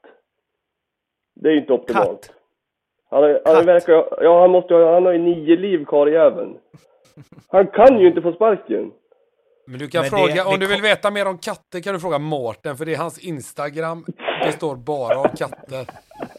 [1.35, 2.07] Det är ju inte optimalt.
[2.27, 2.31] Katt.
[3.09, 3.65] Han, har- han Katt.
[3.65, 6.53] verkar ja han måste ha, han har ju nio liv karljäveln.
[7.47, 8.91] Han kan ju inte få sparken.
[9.67, 11.79] Men du kan Men det- fråga, det om du vill kom- veta mer om katter
[11.79, 14.05] kan du fråga Mårten, för det är hans Instagram
[14.45, 15.85] består bara av katter.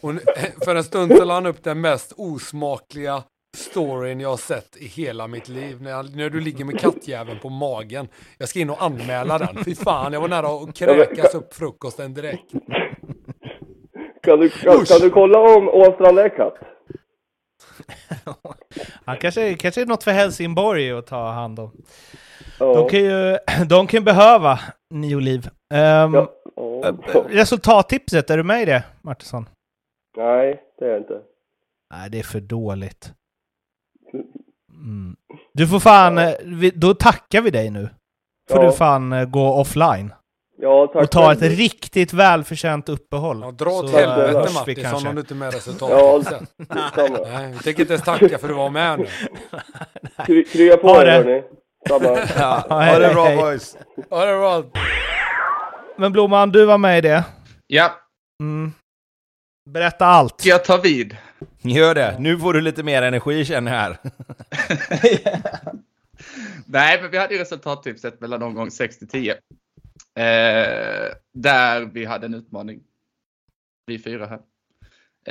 [0.01, 0.11] Och
[0.65, 3.23] för en stund så la han upp den mest osmakliga
[3.57, 5.81] storyn jag har sett i hela mitt liv.
[5.81, 8.07] När, jag, när du ligger med kattjäveln på magen.
[8.37, 9.63] Jag ska in och anmäla den.
[9.63, 12.51] Fy fan, jag var nära att kräkas upp frukosten direkt.
[14.25, 16.57] Kan du, kan, kan du kolla om Åstrand är katt?
[19.05, 21.71] Han kanske, kanske är något för Helsingborg att ta hand om.
[22.59, 22.73] Ja.
[22.73, 23.37] De kan ju
[23.69, 24.59] de kan behöva
[24.93, 25.49] nio liv.
[25.73, 26.31] Ehm, ja.
[26.55, 26.87] ja.
[26.87, 29.49] eh, Resultattipset, är du med i det, Martinsson?
[30.17, 31.21] Nej, det är jag inte.
[31.93, 33.13] Nej, det är för dåligt.
[34.69, 35.15] Mm.
[35.53, 36.33] Du får fan, eh,
[36.75, 37.89] då tackar vi dig nu.
[38.51, 40.13] Får du fan eh, gå offline.
[40.57, 43.39] Ja, tack Och ta ett riktigt välförtjänt uppehåll.
[43.41, 45.09] Ja, dra åt helvete kanske.
[45.09, 46.41] om du inte är med Ja, resultatet.
[46.57, 47.17] detsamma.
[47.33, 49.07] Nej, vi tänker inte ens tacka för att du var med nu.
[50.25, 51.11] Kry, krya på Ha er det.
[51.11, 51.43] hörni.
[52.39, 53.37] Ja, ha det bra hej.
[53.37, 53.77] boys.
[54.09, 54.65] Ja, det var
[55.97, 57.23] Men Blomman, du var med i det.
[57.67, 57.91] Ja,
[58.41, 58.73] Mm.
[59.69, 60.39] Berätta allt.
[60.41, 61.17] ska jag ta vid?
[61.61, 62.15] Gör det.
[62.19, 63.97] Nu får du lite mer energi känner jag här.
[66.65, 69.35] Nej, men vi hade ju resultattipset mellan någon gång 6 till 10.
[70.15, 72.81] Eh, där vi hade en utmaning.
[73.85, 74.41] Vi fyra här.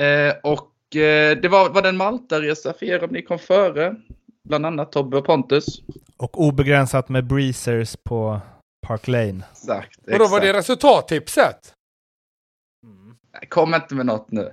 [0.05, 3.95] Eh, och eh, det var, var det en Malta-resa för er om ni kom före.
[4.43, 5.81] Bland annat Tobbe och Pontus.
[6.17, 8.41] Och obegränsat med breezers på
[8.87, 9.43] Park Lane.
[9.51, 9.99] Exakt.
[10.11, 10.69] Och då var det exakt.
[10.69, 11.73] resultattipset?
[13.33, 14.51] Nej, Kom inte med något nu.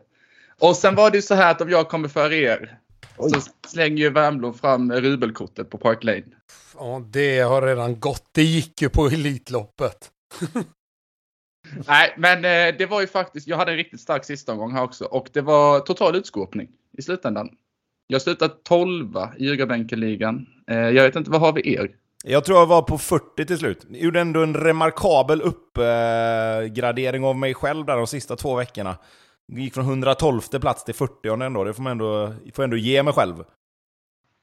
[0.60, 2.78] Och sen var det ju så här att om jag kommer före er
[3.18, 6.24] så slänger ju Värmblom fram rubelkortet på Park Lane.
[6.78, 8.24] Ja, det har redan gått.
[8.32, 10.10] Det gick ju på Elitloppet.
[11.88, 14.82] Nej, men eh, det var ju faktiskt, jag hade en riktigt stark sista omgång här
[14.82, 16.68] också och det var total utskåpning
[16.98, 17.50] i slutändan.
[18.06, 20.46] Jag slutade 12 i Ljugarbänkenligan.
[20.70, 21.90] Eh, jag vet inte, vad har vi er?
[22.24, 23.86] Jag tror jag var på 40 till slut.
[23.90, 28.98] Jag gjorde ändå en remarkabel uppgradering av mig själv där de sista två veckorna.
[29.52, 31.64] Gick från 112 plats till 40 ändå.
[31.64, 33.44] Det får man ändå, får ändå ge mig själv.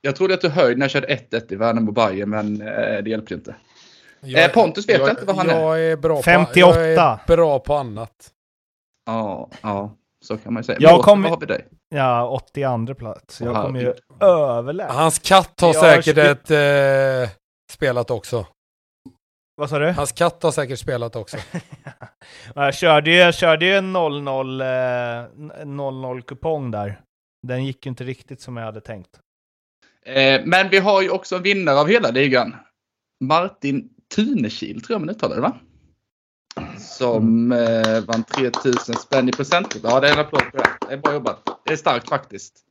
[0.02, 3.10] Jag trodde att du höjd när jag körde 1-1 i Värnamo Bayern men eh, det
[3.10, 3.56] hjälpte inte.
[4.22, 5.60] Jag, Eh, Pontus vet jag inte vad han är.
[5.62, 5.98] jag är.
[5.98, 6.80] Bra På, 58.
[6.80, 8.32] jag är bra på annat.
[9.06, 9.92] Ja, ja,
[10.26, 10.78] så kan man ju säga.
[10.82, 11.66] Jag Mårten, kom- vad har vi dig?
[11.96, 13.42] Ja, 82 plats.
[13.42, 14.94] Jag Aha, kommer ju överlägsa.
[14.94, 16.32] Hans katt har Jag säkert kör-
[17.24, 17.36] ett, eh,
[17.72, 18.46] spelat också.
[19.56, 19.92] Vad sa du?
[19.92, 21.38] Hans katt har säkert spelat också.
[22.56, 27.02] Jag körde ju, jag körde ju en 0-0 eh, 0-0 kupong där.
[27.48, 29.20] Den gick ju inte riktigt som jag hade tänkt.
[30.06, 32.56] Eh, men vi har ju också en vinnare av hela ligan.
[33.24, 35.60] Martin Tunekil tror jag man uttalar det va?
[36.78, 39.76] Som eh, vann 3000 spänn i present.
[39.84, 40.78] Ja, det är en applåd för det.
[40.88, 41.62] Det är bra jobbat.
[41.66, 42.66] Det är starkt faktiskt.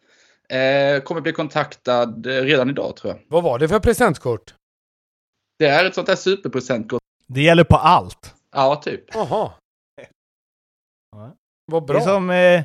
[0.49, 3.23] Eh, kommer bli kontaktad eh, redan idag tror jag.
[3.29, 4.55] Vad var det för presentkort?
[5.59, 7.03] Det är ett sånt där superpresentkort.
[7.27, 8.35] Det gäller på allt.
[8.53, 9.15] Ja, typ.
[9.15, 9.53] Jaha.
[11.11, 11.35] Ja.
[11.67, 11.97] Vad Det bra.
[11.97, 12.65] är som, eh,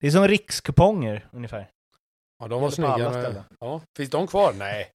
[0.00, 1.70] det är som rikskuponger ungefär.
[2.38, 3.44] Ja, de var snygga.
[3.60, 3.80] Ja.
[3.96, 4.52] Finns de kvar?
[4.58, 4.90] Nej.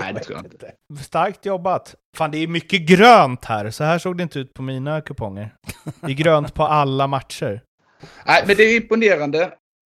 [0.00, 0.72] Nej, det tror jag inte.
[1.04, 1.94] Starkt jobbat.
[2.16, 3.70] Fan, det är mycket grönt här.
[3.70, 5.54] Så här såg det inte ut på mina kuponger.
[6.00, 7.60] Det är grönt på alla matcher.
[8.26, 9.52] Nej, men det är imponerande.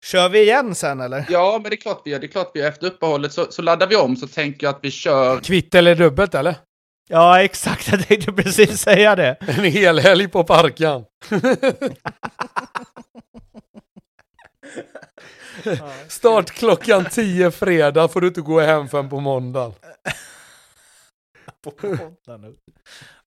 [0.05, 1.25] Kör vi igen sen eller?
[1.29, 2.19] Ja, men det är klart vi gör.
[2.19, 2.67] Det är klart vi gör.
[2.67, 5.39] Efter uppehållet så, så laddar vi om så tänker jag att vi kör.
[5.39, 6.55] Kvitt eller dubbelt eller?
[7.09, 7.87] Ja, exakt.
[7.91, 9.37] Jag tänkte precis säga det.
[9.39, 11.03] En hel helg på parken.
[16.07, 19.73] Start klockan 10 fredag får du inte gå hem förrän på måndagen.
[21.63, 22.55] På podden nu.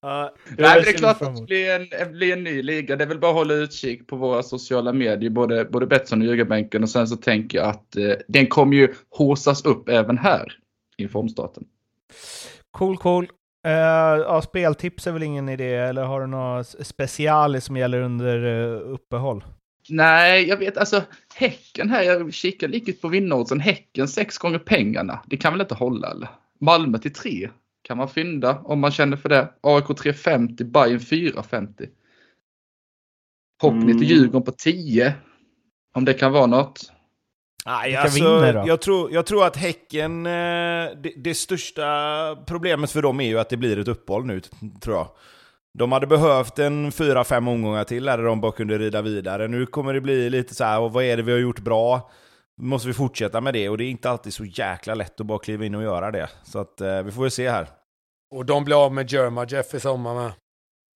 [0.03, 2.95] Nej, det är klart att det blir en, det blir en ny liga.
[2.95, 6.27] Det är väl bara att hålla utkik på våra sociala medier, både, både Betsson och
[6.27, 6.83] Ljugarbänken.
[6.83, 10.53] Och sen så tänker jag att eh, den kommer ju håsas upp även här
[10.97, 11.63] i formstarten.
[12.71, 13.29] Cool, cool.
[13.67, 18.45] Uh, ja, speltips är väl ingen idé, eller har du något special som gäller under
[18.45, 19.43] uh, uppehåll?
[19.89, 21.03] Nej, jag vet alltså
[21.35, 23.59] Häcken här, jag kikar lite på vinnaroddsen.
[23.59, 25.23] Häcken sex gånger pengarna.
[25.27, 26.29] Det kan väl inte hålla eller?
[26.59, 27.49] Malmö till tre
[27.81, 29.53] kan man fynda om man känner för det.
[29.61, 31.85] AIK 350, Bayern 450.
[33.61, 34.03] Hockney till Mm.
[34.03, 35.13] Djurgården på 10.
[35.93, 36.91] Om det kan vara något.
[37.65, 38.19] Nej, alltså,
[38.67, 40.31] jag, tror, jag tror att Häcken, eh,
[41.01, 41.83] det, det största
[42.47, 44.41] problemet för dem är ju att det blir ett uppehåll nu,
[44.81, 45.07] tror jag.
[45.77, 49.47] De hade behövt en fyra, fem omgångar till där de bara kunde rida vidare.
[49.47, 52.11] Nu kommer det bli lite så här, och vad är det vi har gjort bra?
[52.61, 53.69] Måste vi fortsätta med det?
[53.69, 56.29] Och det är inte alltid så jäkla lätt att bara kliva in och göra det.
[56.43, 57.67] Så att eh, vi får väl se här.
[58.35, 60.31] Och de blir av med Jerma Jeff i sommar med.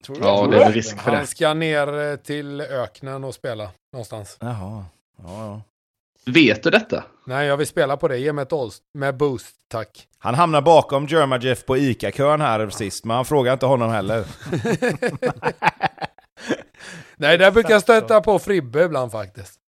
[0.05, 1.17] Tror Ja, det är risk för det.
[1.17, 4.37] Han ska ner eh, till öknen och spela någonstans.
[4.41, 4.85] Jaha.
[5.17, 5.61] Ja, ja.
[6.25, 7.03] Vet du detta?
[7.25, 8.17] Nej, jag vill spela på det.
[8.17, 10.07] Ge mig ett Olst med boost, tack.
[10.19, 11.07] Han hamnar bakom
[11.41, 14.25] Jeff på ICA-kön här sist, men han frågar inte honom heller.
[17.17, 19.59] Nej, där brukar jag stöta på Fribbe ibland faktiskt.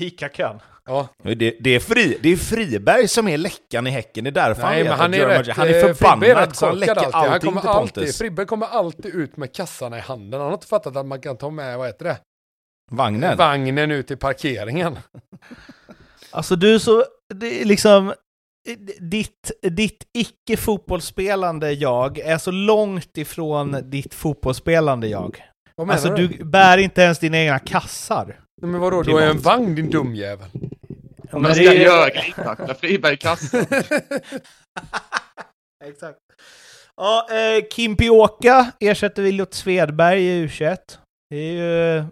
[0.00, 0.60] Ica-kön.
[0.84, 4.32] Ja, Det, det, är fri, det är Friberg som är läckan i Häcken, det är
[4.32, 6.56] därför nej, han men han är Jerma rätt, han är eh, Fribbe är förbannad rätt
[6.56, 7.14] så han läcker alltid.
[7.14, 8.18] Han allting kommer till alltid, Pontus.
[8.18, 10.40] Fribbe kommer alltid ut med kassarna i handen.
[10.40, 12.18] Han har inte fattat att man kan ta med, vad heter det?
[12.90, 13.36] Vagnen.
[13.38, 14.98] Vagnen ut till parkeringen.
[16.34, 17.04] Alltså du så,
[17.34, 18.14] det är liksom,
[19.00, 25.44] ditt, ditt icke-fotbollsspelande jag är så långt ifrån ditt fotbollsspelande jag.
[25.76, 26.28] Vad menar Alltså du?
[26.28, 28.26] du bär inte ens dina egna kassar.
[28.62, 30.48] Nej, men vadå, du är en vagn din dumjävel.
[30.52, 30.62] Om
[31.32, 33.60] men man det ska är- göra grejtackla Friberg i kassan.
[35.84, 36.18] Exakt.
[36.96, 40.76] Ja, eh, Kim Pioka ersätter Williot Svedberg i U21.
[41.30, 42.04] Det är ju...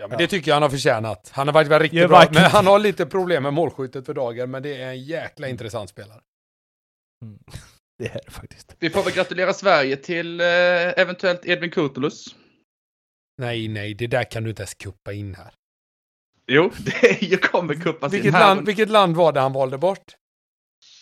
[0.00, 1.30] Ja, men det tycker jag han har förtjänat.
[1.34, 4.62] Han har varit riktigt bra, men han har lite problem med målskyttet för dagen, men
[4.62, 6.20] det är en jäkla intressant spelare.
[7.98, 8.76] Det är det faktiskt.
[8.78, 12.34] Vi får väl gratulera Sverige till eh, eventuellt Edvin Kurtulus.
[13.38, 15.54] Nej, nej, det där kan du inte ens kuppa in här.
[16.46, 16.70] Jo,
[17.20, 18.40] det kommer kuppas in Vilket här.
[18.40, 20.16] land, vilket land var det han valde bort?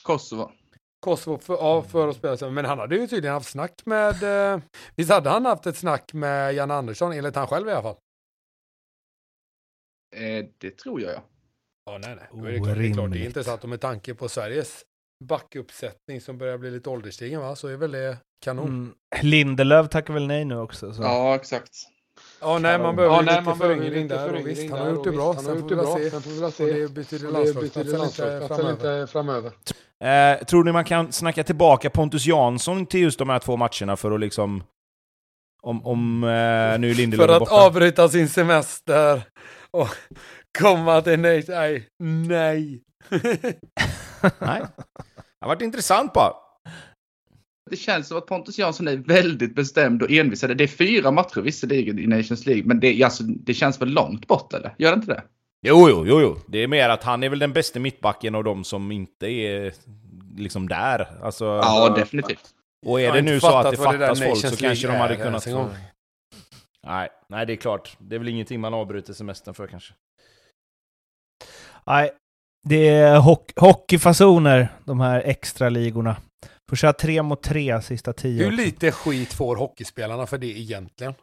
[0.02, 0.52] Kosovo.
[1.00, 2.50] Kosovo för, ja, för att spela sig.
[2.50, 4.22] Men han hade ju tydligen haft snack med...
[4.52, 4.60] Eh,
[4.96, 7.96] visst hade han haft ett snack med Jan Andersson, enligt han själv i alla fall?
[10.16, 11.22] Eh, det tror jag ja.
[11.86, 12.26] Ja, nej, nej.
[12.32, 13.62] Då är det, klart, det är klart, det är intressant.
[13.62, 14.84] Och med tanke på Sveriges
[15.24, 17.56] backuppsättning som börjar bli lite ålderstigen, va?
[17.56, 18.68] Så är väl det kanon.
[18.68, 18.92] Mm.
[19.22, 20.92] Lindelöf tackar väl nej nu också.
[20.92, 21.02] Så.
[21.02, 21.72] Ja, exakt.
[22.40, 24.34] Ja, nej, man behöver Ja, ju nej, lite man föryngring lite där.
[24.34, 25.34] Och visst, han har gjort det och bra.
[25.34, 26.64] Sen får vi väl se.
[26.64, 27.28] Och det betyder
[27.98, 29.52] landslagsplatsen lite framöver.
[30.04, 33.96] Eh, tror ni man kan snacka tillbaka Pontus Jansson till just de här två matcherna
[33.96, 34.64] för att liksom...
[35.62, 37.54] Om, om eh, nu Lindelöf För att borta?
[37.54, 39.22] avbryta sin semester
[39.70, 39.88] och
[40.58, 41.44] komma till nej.
[41.48, 41.88] Nej.
[41.98, 42.82] nej.
[44.38, 44.62] Nej.
[45.40, 46.32] Det har varit intressant bara.
[47.70, 50.40] Det känns som att Pontus Jansson är väldigt bestämd och envis.
[50.40, 54.26] Det är fyra matcher visserligen i Nations League, men det, alltså, det känns väl långt
[54.26, 54.74] bort eller?
[54.78, 55.22] Gör det inte det?
[55.62, 56.36] Jo, jo, jo, jo.
[56.46, 59.72] Det är mer att han är väl den bästa mittbacken av de som inte är
[60.36, 61.08] liksom där.
[61.22, 62.44] Alltså, Ja, definitivt.
[62.86, 64.96] och är det nu så att det vad det fattas folk Nations så kanske de
[64.96, 65.48] hade kunnat...
[66.86, 67.96] Nej, nej, det är klart.
[68.00, 69.94] Det är väl ingenting man avbryter semestern för kanske.
[71.86, 72.10] Nej,
[72.68, 76.16] det är hock hockeyfasoner, de här extra ligorna.
[76.70, 78.42] Får köra tre mot tre sista tio.
[78.44, 78.56] Hur också.
[78.64, 81.14] lite skit får hockeyspelarna för det egentligen?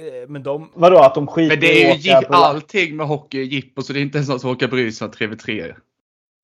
[0.00, 0.72] Eh, Men de...
[0.74, 3.82] Vadå, att de skiter Men det är ju att åka på- allting med hockey jippo,
[3.82, 5.76] så det är inte ens någon som orkar bry sig om 3v3.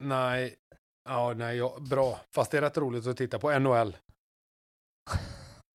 [0.05, 0.55] Nej.
[1.09, 2.21] Ja, nej, ja, bra.
[2.35, 3.97] Fast det är rätt roligt att titta på NHL.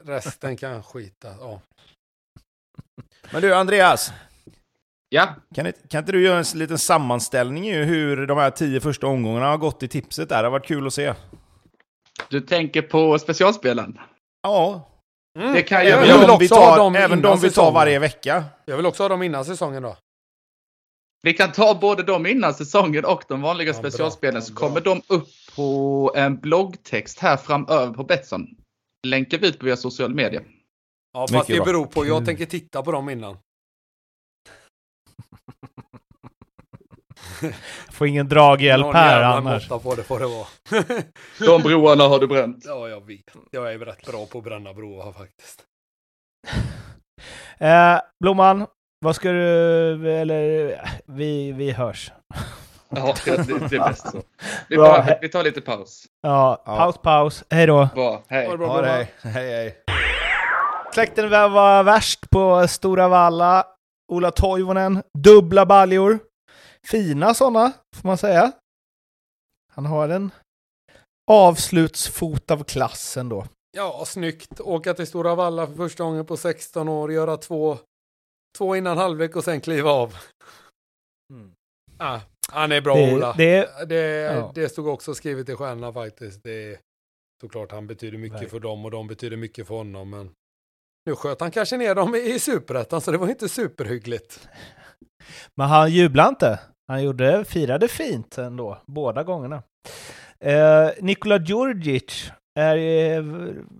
[0.04, 1.28] Resten kan skita.
[1.39, 1.62] Ja.
[3.32, 4.12] Men du, Andreas.
[5.10, 8.80] Ja, Kan, inte- kan inte du göra en liten sammanställning i hur de här tio
[8.82, 10.38] första omgångarna har gått i tipset där?
[10.38, 11.14] Det har varit kul att se.
[12.30, 14.00] du tänker på specialspelen.
[14.43, 14.91] Ja,
[15.39, 15.54] Mm.
[15.54, 18.43] Det kan jag Även de vi tar, dem även de vi tar varje vecka.
[18.66, 19.98] Jag vill också ha dem innan säsongen då.
[21.24, 23.89] Vi kan ta både de innan säsongen och de vanliga Ja, bra.
[23.91, 24.68] specialspelen så Ja, bra.
[24.68, 28.48] kommer de upp på en bloggtext här framöver på Betsson.
[29.08, 30.41] Länkar vi ut på via social media.
[31.14, 32.06] Ja, fast det beror på.
[32.06, 32.26] Jag Kul.
[32.26, 33.38] tänker titta på dem innan.
[37.91, 39.68] Får ingen draghjälp här annars.
[39.68, 40.48] på det får det vara.
[41.39, 42.64] De broarna har du bränt.
[42.68, 43.36] ja, jag vet.
[43.52, 45.64] Jag är rätt bra på att bränna broar faktiskt.
[47.60, 48.68] Eh, Blomman,
[49.00, 50.12] vad ska du...
[50.12, 50.82] Eller...
[51.06, 52.12] Vi, vi hörs.
[52.90, 54.22] Ja, det, det, är bäst så.
[54.70, 54.86] Vi, Bra.
[54.88, 56.06] bara, vi tar lite paus.
[56.22, 56.78] Ja, Ja.
[56.78, 57.44] paus, paus.
[57.50, 57.90] Hej då.
[57.96, 58.46] Bra, hej.
[58.46, 59.00] Ha det bra, Ha Blomman.
[59.00, 59.08] det.
[59.30, 59.84] Hej, hej.
[60.94, 63.68] Släkten var värst på Stora Valla.
[64.12, 66.20] Ola Toivonen, dubbla baljor.
[66.88, 68.52] Fina sådana, får man säga.
[69.74, 70.32] Han har en
[71.32, 73.46] avslutsfot av klassen då.
[73.78, 74.60] Ja, snyggt.
[74.60, 77.78] Åka till Stora Valla för första gången på 16 år, göra två
[78.58, 80.16] två innan halvlek och sen kliva av.
[81.34, 81.52] Mm.
[81.98, 82.20] Ah,
[82.52, 83.34] han är bra Det- Ola.
[83.38, 84.52] det- det, ja.
[84.56, 86.43] det stod också skrivet i stjärnorna faktiskt.
[86.43, 86.78] Det är
[87.41, 88.52] såklart han betyder mycket Verkligen.
[88.52, 90.10] för dem och de betyder mycket för honom.
[90.10, 90.30] Men
[91.06, 94.48] nu sköt han kanske ner dem i, superettan så det var inte superhyggligt.
[95.56, 96.60] Men han jublade inte.
[96.88, 99.64] Han gjorde, firade fint ändå, båda gångerna.
[100.39, 103.24] Eh, Nikola Djurdjic är eh,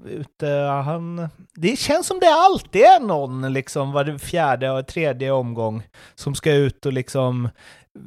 [0.06, 0.48] ute,
[0.86, 1.28] han...
[1.54, 5.84] Det känns som det alltid är någon, liksom, var fjärde och tredje omgång,
[6.16, 7.50] som ska ut och liksom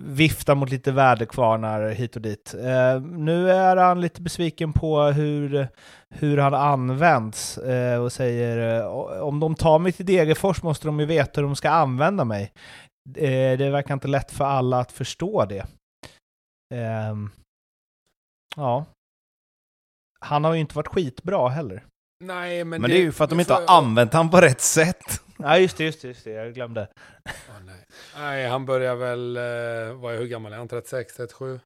[0.05, 2.55] vifta mot lite väderkvarnar hit och dit.
[2.55, 5.68] Eh, nu är han lite besviken på hur,
[6.11, 8.86] hur han används eh, och säger eh,
[9.22, 12.53] om de tar mig till Degerfors måste de ju veta hur de ska använda mig.
[13.16, 15.66] Eh, det verkar inte lätt för alla att förstå det.
[16.74, 17.30] Ehm,
[18.57, 18.84] ja.
[20.20, 21.84] Han har ju inte varit skitbra heller.
[22.24, 24.60] Nej, men, Men det är ju för att de inte har använt han på rätt
[24.60, 25.22] sätt.
[25.36, 26.88] Nej, just det, just det, just det, jag glömde.
[27.24, 27.32] Åh,
[27.66, 27.84] nej.
[28.16, 29.42] nej, han börjar väl, eh,
[30.00, 30.68] vad är, hur gammal är han?
[30.68, 31.60] 36, 37?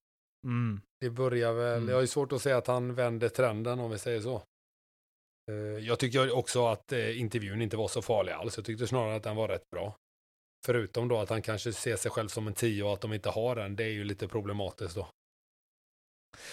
[0.47, 0.81] Mm.
[1.01, 1.89] Det börjar väl, Mm.
[1.89, 4.43] jag har ju svårt att säga att han vänder trenden om vi säger så.
[5.51, 8.57] Eh, Jag tycker också att eh, intervjun inte var så farlig alls.
[8.57, 9.97] Jag tyckte snarare att den var rätt bra.
[10.67, 13.31] Förutom då att han kanske ser sig själv som en 10 och att de inte
[13.31, 13.77] har den.
[13.77, 15.09] Det är ju lite problematiskt då.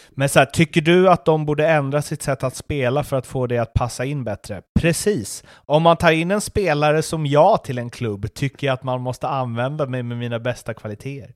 [0.09, 3.27] Men så här, tycker du att de borde ändra sitt sätt att spela för att
[3.27, 4.61] få det att passa in bättre?
[4.79, 5.43] Precis.
[5.65, 9.01] Om man tar in en spelare som jag till en klubb tycker jag att man
[9.01, 11.33] måste använda mig med mina bästa kvaliteter.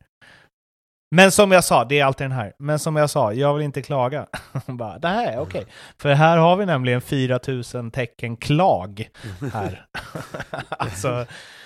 [1.11, 2.53] Men som jag sa, det är alltid den här.
[2.59, 4.25] Men som jag sa, jag vill inte klaga.
[4.65, 5.65] Bara, det här är okej.
[5.97, 9.09] För här har vi nämligen 4000 tecken klag
[9.53, 9.85] här.
[10.69, 11.25] alltså,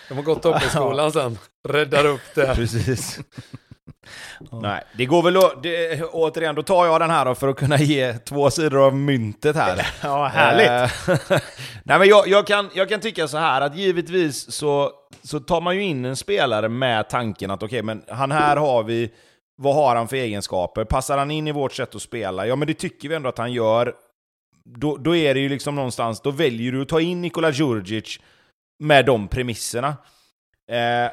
[0.09, 1.37] De har gått upp i skolan sen.
[1.67, 2.55] Räddar upp det.
[2.55, 3.19] Precis.
[4.51, 4.59] Ja.
[4.59, 5.63] Nej, det går väl att...
[5.63, 8.95] Det, återigen, då tar jag den här då för att kunna ge två sidor av
[8.95, 9.87] myntet här.
[10.03, 10.69] ja, härligt.
[10.69, 11.39] Eh,
[11.83, 14.91] Nej, men jag, jag, kan, jag kan tycka så här att givetvis så,
[15.23, 18.83] så tar man ju in en spelare med tanken att okej, men han här har
[18.83, 19.11] vi,
[19.57, 20.85] vad har han för egenskaper?
[20.85, 22.47] Passar han in i vårt sätt att spela?
[22.47, 23.93] Ja, men det tycker vi ändå att han gör.
[24.65, 28.19] Då, då är det ju liksom någonstans, då väljer du att ta in Nikola Djurdjic
[28.79, 29.87] med de premisserna.
[30.71, 31.11] Eh,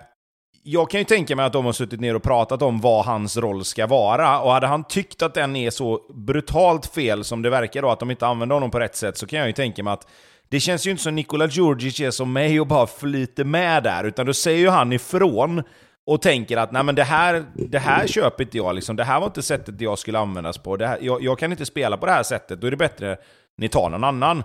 [0.68, 3.36] jag kan ju tänka mig att de har suttit ner och pratat om vad hans
[3.36, 7.50] roll ska vara, och hade han tyckt att den är så brutalt fel som det
[7.50, 9.82] verkar då, att de inte använder honom på rätt sätt, så kan jag ju tänka
[9.82, 10.06] mig att
[10.48, 14.04] det känns ju inte som Nikola Djurdjic är som mig och bara flyter med där,
[14.04, 15.62] utan då säger ju han ifrån
[16.06, 18.96] och tänker att nej men det här, det här köper inte jag, liksom.
[18.96, 21.66] det här var inte sättet jag skulle användas på, det här, jag, jag kan inte
[21.66, 23.16] spela på det här sättet, då är det bättre
[23.58, 24.38] ni tar någon annan.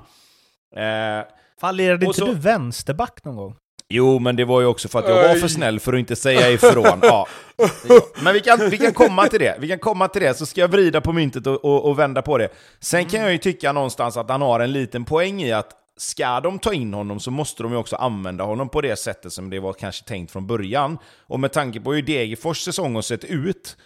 [0.76, 1.26] Eh,
[1.61, 3.55] Fan, lirade inte så- du vänsterback någon gång?
[3.93, 6.15] Jo, men det var ju också för att jag var för snäll för att inte
[6.15, 6.99] säga ifrån.
[7.01, 7.27] Ja.
[8.23, 9.55] Men vi kan, vi kan komma till det.
[9.59, 12.21] Vi kan komma till det, så ska jag vrida på myntet och, och, och vända
[12.21, 12.49] på det.
[12.79, 16.39] Sen kan jag ju tycka någonstans att han har en liten poäng i att ska
[16.39, 19.49] de ta in honom så måste de ju också använda honom på det sättet som
[19.49, 20.97] det var kanske tänkt från början.
[21.27, 23.77] Och med tanke på hur Degerfors säsong har sett ut,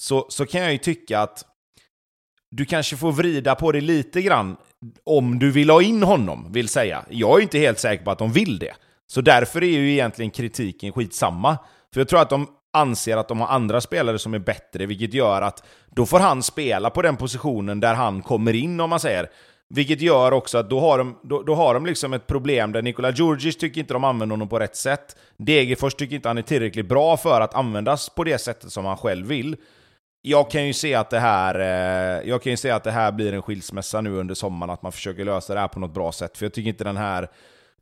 [0.00, 1.44] så, så kan jag ju tycka att
[2.50, 4.56] du kanske får vrida på det lite grann
[5.04, 7.04] om du vill ha in honom, vill säga.
[7.10, 8.74] Jag är inte helt säker på att de vill det.
[9.06, 11.58] Så därför är ju egentligen kritiken skitsamma.
[11.94, 15.14] För jag tror att de anser att de har andra spelare som är bättre, vilket
[15.14, 19.00] gör att då får han spela på den positionen där han kommer in, om man
[19.00, 19.30] säger.
[19.68, 22.82] Vilket gör också att då har de, då, då har de liksom ett problem där
[22.82, 25.16] Nikola Djurdjic tycker inte de använder honom på rätt sätt.
[25.36, 28.96] Degerfors tycker inte han är tillräckligt bra för att användas på det sättet som han
[28.96, 29.56] själv vill.
[30.22, 33.12] Jag kan ju se att det här, eh, jag kan ju se att det här
[33.12, 36.12] blir en skilsmässa nu under sommaren, att man försöker lösa det här på något bra
[36.12, 36.38] sätt.
[36.38, 37.28] För jag tycker inte den här,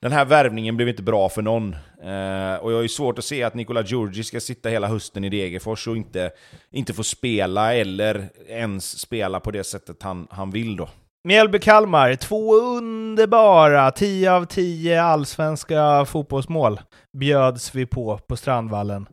[0.00, 1.72] den här värvningen blev inte bra för någon.
[2.02, 5.24] Eh, och jag har ju svårt att se att Nikola Djurdjic ska sitta hela hösten
[5.24, 6.30] i Degerfors och inte,
[6.70, 10.88] inte få spela eller ens spela på det sättet han, han vill då.
[11.28, 16.80] Mjällby-Kalmar, två underbara 10 av 10 allsvenska fotbollsmål
[17.18, 19.06] bjöds vi på på Strandvallen.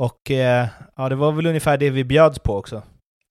[0.00, 2.82] Och eh, ja, det var väl ungefär det vi bjöds på också.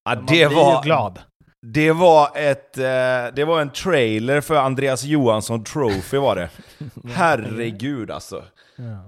[0.05, 1.19] Ja, Man det, blir var, ju glad.
[1.65, 6.49] Det, var ett, eh, det var en trailer för Andreas Johansson Trophy var det.
[7.13, 8.43] Herregud alltså.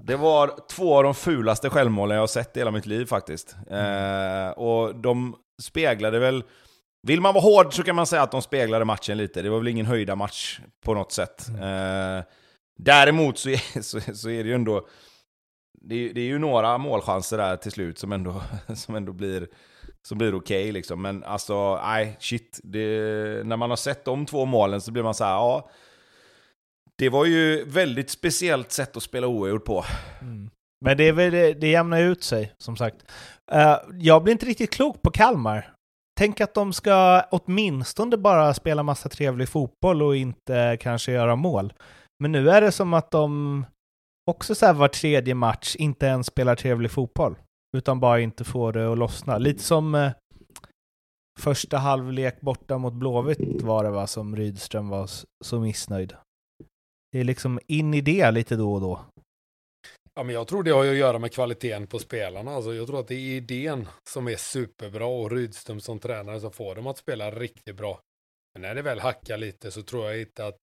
[0.04, 3.56] Det var två av de fulaste självmålen jag har sett i hela mitt liv faktiskt.
[3.72, 6.44] Eh, och de speglade väl...
[7.08, 9.42] Vill man vara hård så kan man säga att de speglade matchen lite.
[9.42, 11.50] Det var väl ingen höjda match på något sätt.
[11.50, 12.24] Eh,
[12.78, 14.88] däremot så är, så, så är det ju ändå...
[15.82, 18.42] Det är, det är ju några målchanser där till slut som ändå,
[18.76, 19.48] som ändå blir,
[20.08, 21.02] som blir okej liksom.
[21.02, 22.60] Men alltså, nej, shit.
[22.64, 22.88] Det,
[23.46, 25.70] när man har sett de två målen så blir man så här, ja...
[26.98, 29.86] Det var ju väldigt speciellt sätt att spela oavgjort på.
[30.22, 30.50] Mm.
[30.86, 32.96] Men det, är väl, det, det jämnar ut sig, som sagt.
[33.54, 35.74] Uh, jag blir inte riktigt klok på Kalmar.
[36.20, 41.74] Tänk att de ska åtminstone bara spela massa trevlig fotboll och inte kanske göra mål.
[42.20, 43.66] Men nu är det som att de
[44.32, 47.36] också så här var tredje match inte ens spelar trevlig fotboll.
[47.76, 49.38] Utan bara inte får det att lossna.
[49.38, 50.12] Lite som eh,
[51.40, 55.10] första halvlek borta mot Blåvitt var det va, som Rydström var
[55.46, 56.14] så missnöjd.
[57.12, 59.06] Det är liksom in i det lite då och då.
[60.14, 62.52] Ja, men jag tror det har ju att göra med kvaliteten på spelarna.
[62.52, 66.52] Alltså, jag tror att det är idén som är superbra och Rydström som tränare som
[66.52, 68.00] får dem att spela riktigt bra.
[68.54, 70.58] Men när det väl hackar lite så tror jag inte att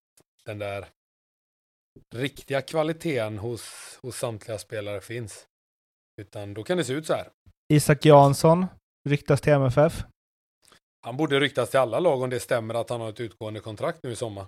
[0.45, 0.87] den där
[2.15, 5.47] riktiga kvaliteten hos, hos samtliga spelare finns.
[6.21, 7.29] Utan då kan det se ut så här.
[7.73, 8.67] Isak Jansson
[9.09, 10.05] ryktas till MFF.
[11.07, 13.99] Han borde ryktas till alla lag om det stämmer att han har ett utgående kontrakt
[14.03, 14.47] nu i sommar.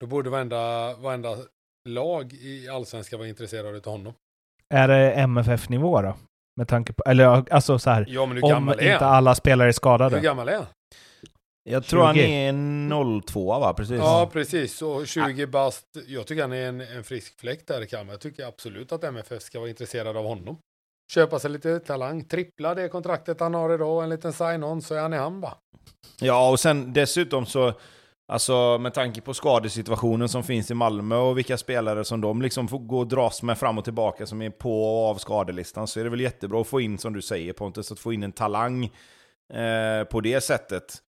[0.00, 1.36] Då borde varenda, varenda
[1.88, 4.14] lag i allsvenskan vara intresserade av honom.
[4.74, 6.14] Är det MFF-nivå då?
[6.56, 9.02] Med tanke på, eller alltså så här, Ja, om inte han?
[9.02, 10.16] alla spelare är skadade.
[10.16, 10.66] Hur gammal är han?
[11.70, 12.22] Jag tror han 20.
[12.22, 13.74] är 02 va?
[13.74, 13.98] Precis.
[13.98, 14.82] Ja, precis.
[14.82, 15.86] Och 20 bast.
[16.06, 18.12] Jag tycker han är en, en frisk fläkt där i Kalmar.
[18.12, 20.56] Jag tycker absolut att MFF ska vara intresserad av honom.
[21.08, 25.00] Köpa sig lite talang, trippla det kontraktet han har idag, en liten sign-on så är
[25.00, 25.54] han i hamn va?
[26.20, 27.72] Ja, och sen dessutom så,
[28.28, 32.68] alltså med tanke på skadesituationen som finns i Malmö och vilka spelare som de liksom
[32.68, 36.00] får gå och dras med fram och tillbaka som är på och av skadelistan så
[36.00, 38.32] är det väl jättebra att få in, som du säger Pontus, att få in en
[38.32, 38.84] talang
[39.52, 41.02] eh, på det sättet.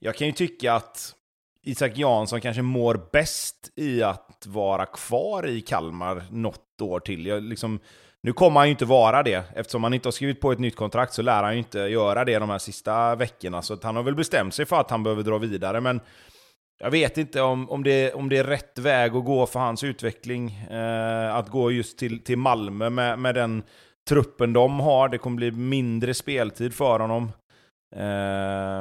[0.00, 1.14] Jag kan ju tycka att
[1.62, 7.26] Isak Jansson kanske mår bäst i att vara kvar i Kalmar något år till.
[7.26, 7.80] Jag liksom,
[8.26, 9.42] nu kommer han ju inte vara det.
[9.54, 12.24] Eftersom han inte har skrivit på ett nytt kontrakt så lär han ju inte göra
[12.24, 13.62] det de här sista veckorna.
[13.62, 15.80] Så att han har väl bestämt sig för att han behöver dra vidare.
[15.80, 16.00] Men
[16.78, 19.84] jag vet inte om, om, det, om det är rätt väg att gå för hans
[19.84, 20.50] utveckling.
[20.70, 23.62] Eh, att gå just till, till Malmö med, med den
[24.08, 25.08] truppen de har.
[25.08, 27.32] Det kommer bli mindre speltid för honom.
[27.96, 28.06] Eh,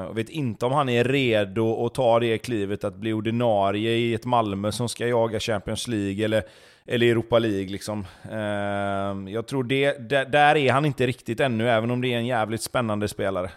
[0.05, 4.13] jag vet inte om han är redo att ta det klivet att bli ordinarie i
[4.13, 6.43] ett Malmö som ska jaga Champions League eller,
[6.87, 7.67] eller Europa League.
[7.67, 8.05] Liksom.
[8.31, 12.25] Ehm, jag tror det, där, är han inte riktigt ännu, även om det är en
[12.25, 13.51] jävligt spännande spelare.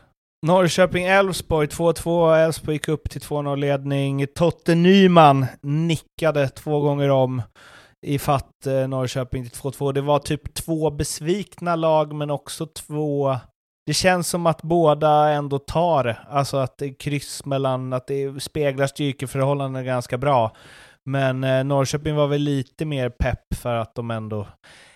[0.46, 2.36] Norrköping-Elfsborg 2-2.
[2.36, 4.26] Elfsborg gick upp till 2-0-ledning.
[4.34, 7.42] Totte Nyman nickade två gånger om
[8.06, 9.92] i fatt eh, Norrköping till 2-2.
[9.92, 13.36] Det var typ två besvikna lag, men också två...
[13.86, 16.18] Det känns som att båda ändå tar det.
[16.28, 20.56] Alltså att det är kryss mellan, att det speglar styrkeförhållandena ganska bra.
[21.08, 24.48] Men eh, Norrköping var väl lite mer pepp för att de ändå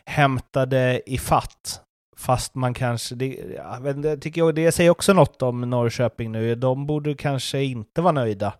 [0.06, 1.82] hämtade i fatt.
[2.16, 6.32] Fast man kanske, det, ja, men det tycker jag, det säger också något om Norrköping
[6.32, 6.54] nu.
[6.54, 8.54] De borde kanske inte vara nöjda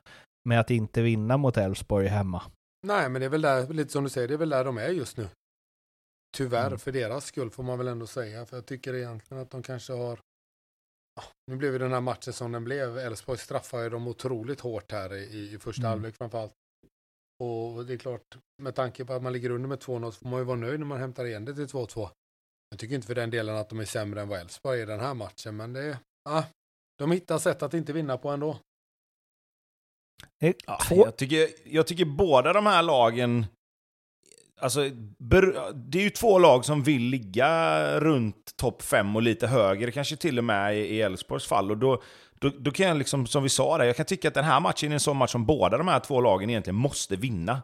[0.49, 2.43] med att inte vinna mot Elfsborg hemma.
[2.87, 4.79] Nej, men det är väl där, lite som du säger, det är väl där de
[4.79, 5.29] är just nu.
[6.37, 6.79] Tyvärr, Mm.
[6.79, 8.47] för deras skull får man väl ändå säga.
[8.47, 10.19] För jag tycker egentligen att de kanske har...
[11.17, 12.99] Ja, nu blev ju den här matchen som den blev.
[12.99, 15.91] Elfsborg straffade dem otroligt hårt här i, i första Mm.
[15.91, 16.53] halvlek framförallt.
[17.43, 20.29] Och det är klart, med tanke på att man ligger under med 2-0 så får
[20.29, 22.09] man ju vara nöjd när man hämtar igen det till 2-2.
[22.71, 24.87] Jag tycker inte för den delen att de är sämre än vad Elfsborg är i
[24.87, 25.97] den här matchen, men det är...
[26.25, 26.45] Ja,
[26.99, 28.59] de hittar sätt att inte vinna på ändå.
[30.39, 33.47] Ja, jag, tycker, jag tycker båda de här lagen...
[34.61, 34.89] Alltså,
[35.75, 40.17] det är ju två lag som vill ligga runt topp 5 och lite högre, kanske
[40.17, 41.71] till och med i i Elfsborgs fall.
[41.71, 42.03] Och då,
[42.43, 44.61] då, då kan jag, liksom, som vi sa där, jag kan tycka att den här
[44.61, 47.63] matchen är en sån match som båda de här två lagen egentligen måste vinna.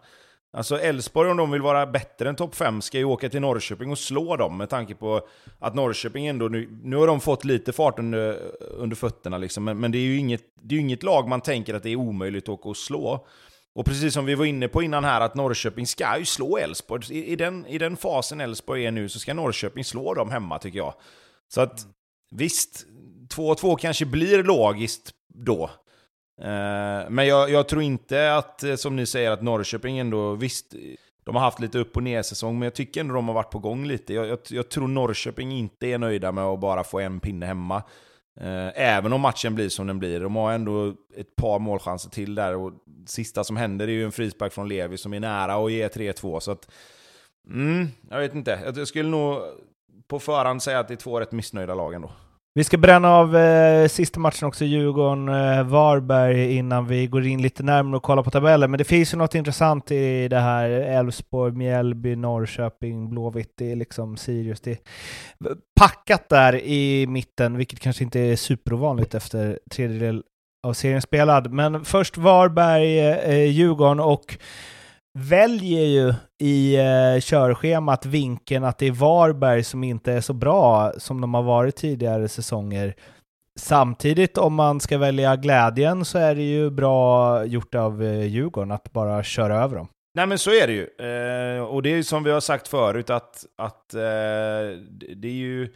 [0.53, 3.91] Alltså Elfsborg, om de vill vara bättre än topp 5, ska ju åka till Norrköping
[3.91, 7.72] och slå dem med tanke på att Norrköping ändå, nu, nu har de fått lite
[7.72, 11.29] fart under, under fötterna liksom, men, men det är ju inget, det är inget lag
[11.29, 13.26] man tänker att det är omöjligt att åka och slå.
[13.74, 17.05] Och precis som vi var inne på innan här, att Norrköping ska ju slå Elfsborg.
[17.11, 20.59] I, i, den, I den fasen Elfsborg är nu så ska Norrköping slå dem hemma
[20.59, 20.95] tycker jag.
[21.49, 21.87] Så att
[22.31, 22.87] visst,
[23.35, 25.70] 2-2 kanske blir logiskt då.
[26.41, 30.74] Eh, men jag, jag tror inte att, eh, som ni säger, att Norrköping ändå, visst,
[31.24, 33.51] de har haft lite upp och ner säsong, men jag tycker ändå de har varit
[33.51, 34.14] på gång lite.
[34.14, 37.83] Jag, jag, jag tror Norrköping inte är nöjda med att bara få en pinne hemma.
[38.41, 40.20] Eh, även om matchen blir som den blir.
[40.20, 42.57] De har ändå ett par målchanser till där.
[42.57, 42.72] Och
[43.07, 46.41] sista som händer är ju en frispark från Levi som är nära att ge 3-2.
[46.41, 46.70] Så att,
[47.51, 48.72] mm, jag vet inte.
[48.76, 49.43] Jag skulle nog
[50.09, 52.11] på förhand säga att det är två rätt missnöjda lag ändå.
[52.59, 57.62] Vi ska bränna av eh, sista matchen också, Djurgården-Varberg, eh, innan vi går in lite
[57.62, 58.70] närmare och kollar på tabellen.
[58.70, 60.70] Men det finns ju något intressant i det här.
[60.70, 63.54] Elfsborg, Mjällby, Norrköping, Blåvitt.
[63.59, 64.61] Det är liksom Sirius.
[64.61, 64.78] Det är
[65.80, 70.22] packat där i mitten, vilket kanske inte är superovanligt efter tredjedel
[70.66, 71.52] av serien spelad.
[71.52, 74.38] Men först Varberg, eh, Djurgården och
[75.18, 80.92] väljer ju i eh, körschemat vinkeln att det är Varberg som inte är så bra
[80.98, 82.94] som de har varit tidigare säsonger.
[83.56, 88.70] Samtidigt om man ska välja glädjen så är det ju bra gjort av eh, Djurgården
[88.70, 89.88] att bara köra över dem.
[90.14, 90.82] Nej men så är det ju.
[90.82, 94.00] Eh, och det är ju som vi har sagt förut att, att eh,
[95.16, 95.72] det är ju...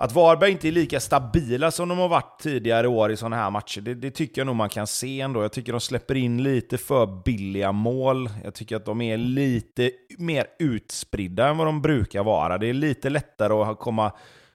[0.00, 3.50] Att Varberg inte är lika stabila som de har varit tidigare år i sådana här
[3.50, 5.42] matcher, det, det, tycker jag nog man kan se ändå.
[5.42, 8.30] Jag tycker de släpper in lite för billiga mål.
[8.44, 12.58] Jag tycker att de är lite mer utspridda än vad de brukar vara.
[12.58, 14.12] Det är lite lättare att komma,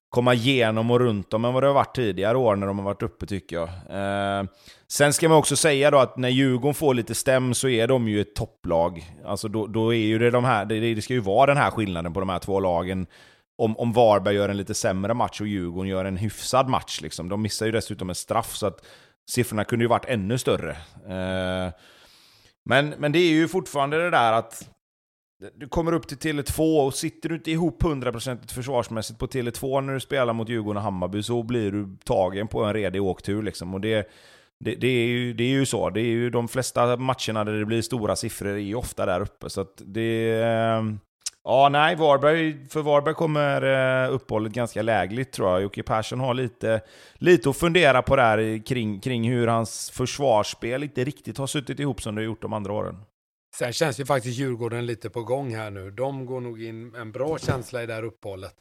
[0.10, 2.86] komma igenom och runt dem än vad det har varit tidigare år när de har
[2.86, 3.70] varit uppe tycker jag.
[3.70, 4.46] Eh,
[4.88, 8.08] sen ska man också säga då att när Djurgården får lite stäm så är de
[8.08, 9.12] ju ett topplag.
[9.26, 11.72] Alltså då, då är ju det de här, det, det ska ju vara den här
[11.72, 13.08] skillnaden på de här två lagen
[13.58, 17.02] om, om Varberg gör en lite sämre match och Djurgården gör en hyfsad match.
[17.02, 17.30] Liksom.
[17.30, 18.86] De missar ju dessutom en straff, så att
[19.30, 20.72] siffrorna kunde ju varit ännu större.
[21.08, 21.74] Eh,
[22.66, 24.70] men, men det är ju fortfarande det där att
[25.56, 29.94] du kommer upp till Tele2 och sitter du inte ihop 100% försvarsmässigt på Tele2 när
[29.94, 33.44] du spelar mot Djurgården och Hammarby så blir du tagen på en redig åktur.
[33.44, 33.74] Liksom.
[33.74, 34.10] Och det,
[34.60, 35.90] det, det, är ju, det är ju så.
[35.90, 39.22] Det är ju de flesta matcherna där det blir stora siffror är ju ofta där
[39.22, 39.50] uppe.
[39.50, 40.42] Så det...
[40.42, 40.84] Eh,
[41.44, 43.62] Ja, nej, Varberg, för Varberg kommer
[44.06, 45.62] eh, uppehållet ganska lägligt tror jag.
[45.62, 46.82] Jocke Persson har lite,
[47.14, 52.02] lite att fundera på där kring, kring hur hans försvarsspel inte riktigt har suttit ihop
[52.02, 52.98] som det har gjort de andra åren.
[53.56, 55.92] Sen känns ju faktiskt Djurgården lite på gång här nu.
[55.92, 58.56] De går nog in en bra känsla i det här uppehållet.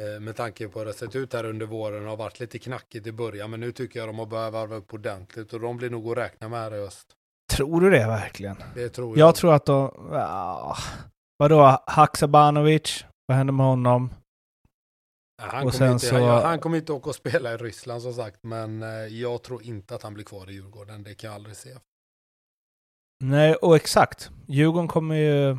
[0.00, 2.58] Eh, med tanke på hur det sett ut här under våren och har varit lite
[2.58, 3.50] knackigt i början.
[3.50, 6.18] Men nu tycker jag de har börjat varva upp ordentligt och de blir nog att
[6.18, 7.06] räkna med här i höst.
[7.52, 8.56] Tror du det verkligen?
[8.74, 9.28] Det tror jag.
[9.28, 10.08] Jag tror att de...
[10.12, 10.76] Ja.
[11.38, 13.04] Vadå, Haksabanovic?
[13.26, 14.10] Vad händer med honom?
[15.42, 16.26] Han, kommer inte, så...
[16.26, 19.94] han, kommer inte åka och spela i Ryssland som sagt, men eh, jag tror inte
[19.94, 21.02] att han blir kvar i Djurgården.
[21.02, 21.76] Det kan jag aldrig se.
[23.24, 24.30] Nej, och exakt.
[24.46, 25.58] Djurgården kommer ju...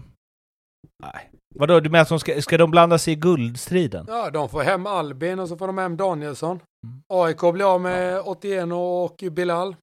[1.04, 1.32] Nej.
[1.56, 4.06] Vadå, du menar att de ska, ska de blanda sig i guldstriden?
[4.10, 6.60] Ja, de får hem Albin och så får de hem Danielsson.
[6.88, 7.04] Mm.
[7.08, 9.76] AIK blir av med Otieno och Bilal.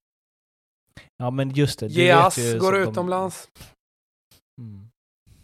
[1.17, 1.87] Ja, men just det.
[1.87, 3.49] Geas går utomlands.
[4.57, 4.61] De...
[4.61, 4.84] Mm.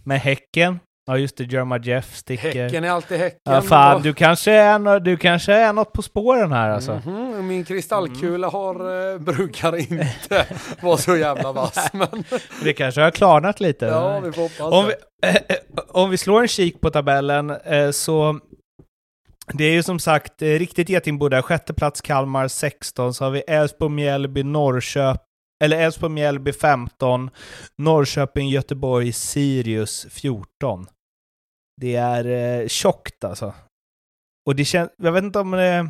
[0.04, 0.80] Med Häcken.
[1.08, 2.64] Ja just det, Jerma Jeff sticker.
[2.64, 3.39] Häcken är alltid Häcken.
[3.43, 6.91] Ja, fan, du kanske, är, du kanske är något på spåren här alltså.
[6.91, 7.41] Mm -hmm.
[7.41, 8.52] Min kristallkula mm.
[8.52, 10.45] har, eh, brukar inte
[10.82, 11.89] vara så jävla vass.
[11.93, 12.24] men...
[12.64, 13.86] Det kanske har klarnat lite.
[13.86, 14.93] Ja, vi får hoppas om vi,
[15.30, 18.39] eh, om vi slår en kik på tabellen eh, så
[19.54, 21.41] det är ju som sagt eh, riktigt getingbo där.
[21.41, 25.31] Sjätte plats Kalmar 16, så har vi Elfsborg, Mjällby, Norrköping
[25.62, 27.30] eller Elfsborg, Mjällby 15,
[27.78, 30.88] Norrköping, Göteborg, Sirius 14.
[31.82, 33.53] Det är eh, tjockt alltså.
[34.45, 35.89] Och det känns, jag vet inte om det...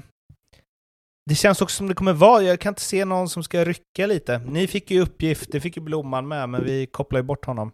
[1.30, 4.08] Det känns också som det kommer vara, jag kan inte se någon som ska rycka
[4.08, 4.38] lite.
[4.38, 7.72] Ni fick ju uppgift, det fick ju Blomman med, men vi kopplar ju bort honom.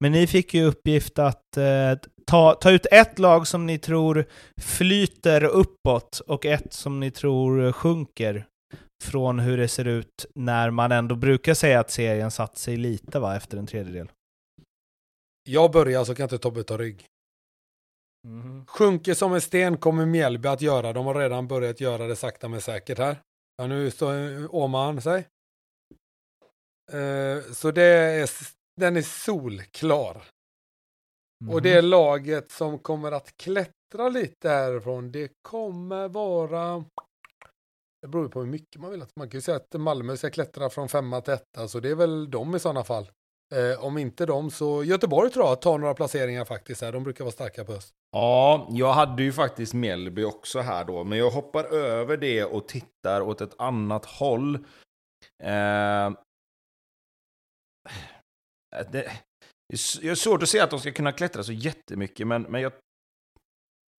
[0.00, 4.24] Men ni fick ju uppgift att eh, ta, ta ut ett lag som ni tror
[4.60, 8.46] flyter uppåt och ett som ni tror eh, sjunker
[9.02, 13.18] från hur det ser ut när man ändå brukar säga att serien satt sig lite
[13.18, 14.10] va, efter en tredjedel.
[15.44, 17.06] Jag börjar så kan inte Tobbe ta rygg.
[18.26, 18.66] Mm.
[18.66, 20.92] Sjunker som en sten kommer Mjällby att göra.
[20.92, 23.16] De har redan börjat göra det sakta men säkert här.
[23.56, 24.14] Ja, nu står
[24.54, 25.26] Åman sig.
[26.94, 28.30] Uh, så det är,
[28.80, 30.22] den är solklar.
[31.42, 31.54] Mm.
[31.54, 35.12] Och det är laget som kommer att klättra lite härifrån.
[35.12, 36.84] Det kommer vara
[38.02, 39.04] det beror på hur mycket man vill.
[39.16, 41.94] Man kan ju säga att Malmö ska klättra från femma till etta, så det är
[41.94, 43.10] väl de i sådana fall.
[43.54, 46.92] Eh, om inte de så Göteborg tror jag tar några placeringar faktiskt här.
[46.92, 47.94] De brukar vara starka på höst.
[48.12, 52.68] Ja, jag hade ju faktiskt Mjällby också här då, men jag hoppar över det och
[52.68, 54.54] tittar åt ett annat håll.
[55.42, 56.12] Eh,
[58.92, 59.10] det,
[59.68, 62.72] det är svårt att se att de ska kunna klättra så jättemycket, men, men jag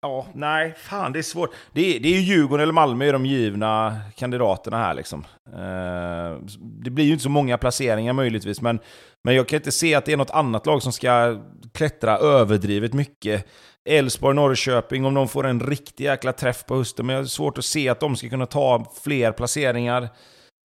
[0.03, 1.49] Ja, nej, fan det är svårt.
[1.73, 5.25] Det är, det är ju Djurgården eller Malmö är de givna kandidaterna här liksom.
[5.47, 8.79] Eh, det blir ju inte så många placeringar möjligtvis, men,
[9.23, 11.39] men jag kan inte se att det är något annat lag som ska
[11.73, 13.47] klättra överdrivet mycket.
[13.89, 17.57] Elfsborg, Norrköping, om de får en riktig jäkla träff på hösten, men jag har svårt
[17.57, 20.03] att se att de ska kunna ta fler placeringar.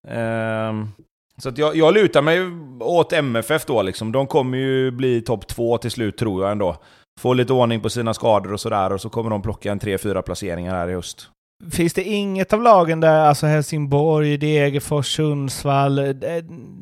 [0.08, 0.74] Eh,
[1.38, 2.40] så att jag, jag lutar mig
[2.80, 4.12] åt MFF då liksom.
[4.12, 6.78] De kommer ju bli topp två till slut tror jag ändå
[7.22, 10.22] få lite ordning på sina skador och sådär och så kommer de plocka en 3-4
[10.22, 11.30] placeringar här i höst.
[11.72, 16.14] Finns det inget av lagen där, alltså Helsingborg, Degerfors, Sundsvall, eh,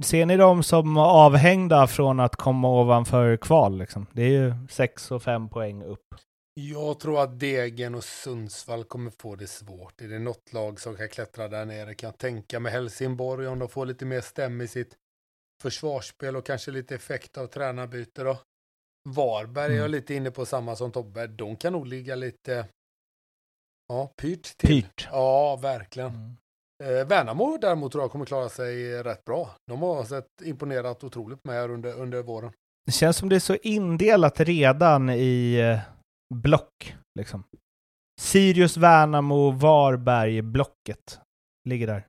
[0.03, 3.78] ser ni dem som avhängda från att komma ovanför kval?
[3.78, 4.06] Liksom?
[4.11, 6.16] Det är ju 6 och 5 poäng upp.
[6.53, 10.02] Jag tror att Degen och Sundsvall kommer få det svårt.
[10.02, 13.60] Är det något lag som kan klättra där nere kan jag tänka mig Helsingborg om
[13.60, 14.95] de får lite mer stäm i sitt
[15.61, 18.38] försvarsspel och kanske lite effekt av tränarbyte då.
[19.10, 19.78] Varberg mm.
[19.78, 21.28] är jag lite inne på samma som Tobbe.
[21.28, 22.68] De kan nog ligga lite
[23.88, 24.70] ja, pyrt till.
[24.70, 25.08] Pyrt.
[25.12, 26.10] Ja, verkligen.
[26.10, 26.38] Mm.
[26.84, 29.56] Eh, Värnamo däremot tror jag kommer klara sig rätt bra.
[29.68, 32.52] De har sett imponerat otroligt med här under, under våren.
[32.86, 35.80] Det känns som det är så indelat redan i eh,
[36.36, 36.96] block.
[37.20, 37.44] Liksom.
[38.22, 41.20] Sirius, Värnamo, Varberg, blocket
[41.70, 42.06] ligger där.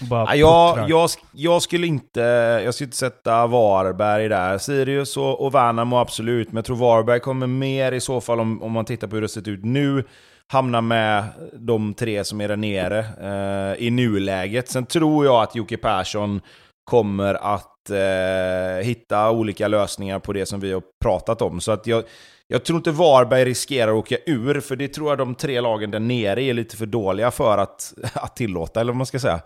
[0.00, 2.20] Bara ja, jag, jag, skulle inte,
[2.64, 4.58] jag skulle inte sätta Varberg där.
[4.58, 8.62] Sirius och, och Värnamo absolut, men jag tror Varberg kommer mer i så fall om,
[8.62, 10.04] om man tittar på hur det sett ut nu
[10.46, 14.68] hamna med de tre som är där nere eh, i nuläget.
[14.68, 16.40] Sen tror jag att Jocke Persson
[16.84, 21.60] kommer att eh, hitta olika lösningar på det som vi har pratat om.
[21.60, 22.04] Så att jag,
[22.46, 25.90] jag tror inte Varberg riskerar att åka ur, för det tror jag de tre lagen
[25.90, 29.40] där nere är lite för dåliga för att, att tillåta, eller vad man ska säga.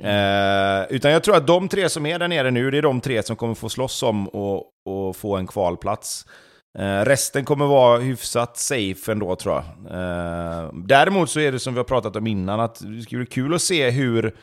[0.00, 0.80] Mm.
[0.80, 3.00] Eh, utan jag tror att de tre som är där nere nu, det är de
[3.00, 6.26] tre som kommer få slåss om och, få en kvalplats.
[6.78, 9.64] Eh, resten kommer vara hyfsat safe ändå tror jag.
[9.64, 13.26] Eh, däremot så är det som vi har pratat om innan, att det skulle bli
[13.26, 14.36] kul att se hur,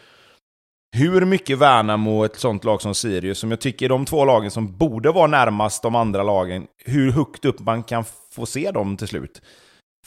[0.98, 4.52] hur mycket Värnamo, ett sånt lag som Sirius, som jag tycker är de två lagen
[4.52, 8.98] som borde vara närmast de andra lagen, hur högt upp man kan få se dem
[8.98, 9.42] till slut.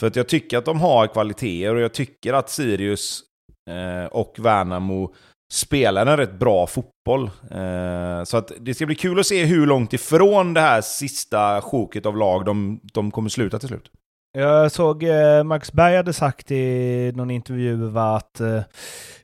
[0.01, 3.23] För att jag tycker att de har kvaliteter och jag tycker att Sirius
[3.71, 5.15] eh, och Värnamo
[5.53, 7.31] spelar en rätt bra fotboll.
[7.51, 11.61] Eh, så att det ska bli kul att se hur långt ifrån det här sista
[11.61, 13.91] sjoket av lag de, de kommer sluta till slut.
[14.39, 18.63] Jag såg eh, Max Berg hade sagt i någon intervju att, eh,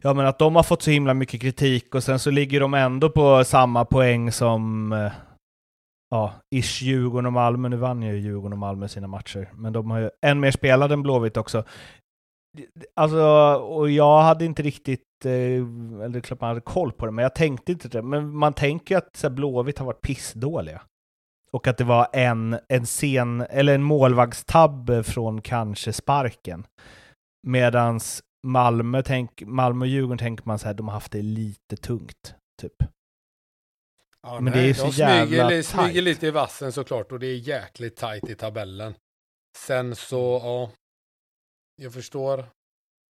[0.00, 2.74] ja, men att de har fått så himla mycket kritik och sen så ligger de
[2.74, 5.12] ändå på samma poäng som eh,
[6.10, 7.68] ja, ish Djurgården och Malmö.
[7.68, 10.92] Nu vann ju Djurgården och Malmö sina matcher, men de har ju en mer spelad
[10.92, 11.64] än Blåvitt också.
[12.94, 13.22] Alltså,
[13.54, 15.32] och jag hade inte riktigt, eh,
[16.04, 18.02] eller klart man hade koll på det, men jag tänkte inte det.
[18.02, 20.82] Men man tänker ju att så här, Blåvitt har varit pissdåliga.
[21.52, 26.66] Och att det var en, en sen, eller en målvaktstabb från kanske sparken.
[27.46, 31.76] Medans Malmö, tänk, Malmö och Djurgården tänker man så här, de har haft det lite
[31.76, 32.74] tungt, typ.
[34.22, 37.18] Ja, men nej, det är så de jävla smyger, smyger lite i vassen såklart och
[37.18, 38.94] det är jäkligt tajt i tabellen.
[39.58, 40.70] Sen så, ja,
[41.82, 42.44] jag förstår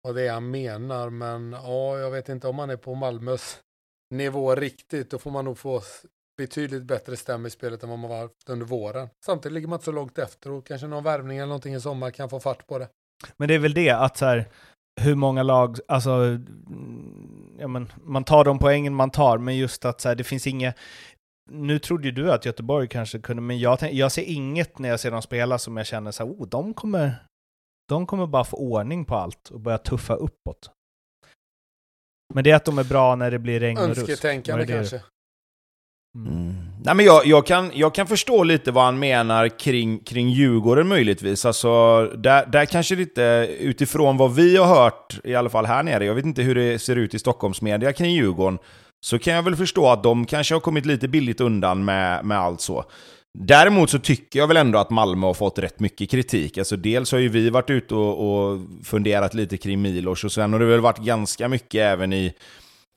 [0.03, 3.61] vad det är han menar, men ja, jag vet inte om han är på Malmös
[4.15, 5.11] nivå riktigt.
[5.11, 5.83] Då får man nog få
[6.37, 9.09] betydligt bättre stäm i spelet än vad man var under våren.
[9.25, 12.11] Samtidigt ligger man inte så långt efter och kanske någon värvning eller någonting i sommar
[12.11, 12.89] kan få fart på det.
[13.37, 14.49] Men det är väl det att så här,
[15.01, 16.39] hur många lag, alltså,
[17.59, 20.47] ja, men, man tar de poängen man tar, men just att så här, det finns
[20.47, 20.73] inga,
[21.51, 25.01] nu trodde ju du att Göteborg kanske kunde, men jag, jag ser inget när jag
[25.01, 27.15] ser dem spela som jag känner så här, oh, de kommer,
[27.91, 30.71] de kommer bara få ordning på allt och börja tuffa uppåt.
[32.35, 34.01] Men det är att de är bra när det blir regn och rusk.
[34.01, 35.01] Önsketänkande kanske.
[36.17, 36.33] Mm.
[36.33, 36.55] mm.
[36.85, 40.89] Nej, men jag, jag, kan, jag kan förstå lite vad han menar kring, kring Djurgården
[40.89, 41.45] möjligtvis.
[41.45, 46.05] Alltså, där, där kanske lite utifrån vad vi har hört, i alla fall här nere,
[46.05, 48.59] jag vet inte hur det ser ut i Stockholmsmedia kring Djurgården,
[49.07, 52.39] så kan jag väl förstå att de kanske har kommit lite billigt undan med, med
[52.39, 52.85] allt så.
[53.39, 56.59] Däremot så tycker jag väl ändå att Malmö har fått rätt mycket kritik.
[56.59, 60.53] Alltså dels har ju vi varit ute och, och funderat lite kring Milos och sen
[60.53, 62.35] har det väl varit ganska mycket även i,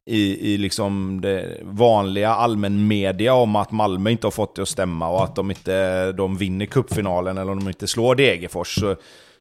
[0.09, 5.09] i, i liksom det vanliga allmänmedia om att Malmö inte har fått det att stämma
[5.09, 8.75] och att de inte de vinner kuppfinalen eller om de inte slår Degerfors.
[8.75, 8.95] Så,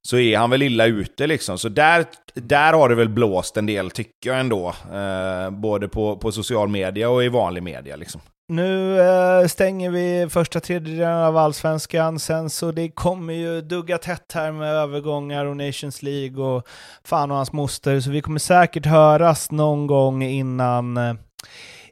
[0.09, 1.59] så är han väl illa ute liksom.
[1.59, 2.05] Så där,
[2.35, 4.75] där har det väl blåst en del tycker jag ändå.
[4.93, 8.21] Eh, både på, på social media och i vanlig media liksom.
[8.49, 14.33] Nu eh, stänger vi första tredjedelen av allsvenskan, sen så det kommer ju dugga tätt
[14.35, 16.67] här med övergångar och Nations League och
[17.05, 21.15] fan och hans moster, så vi kommer säkert höras någon gång innan, eh,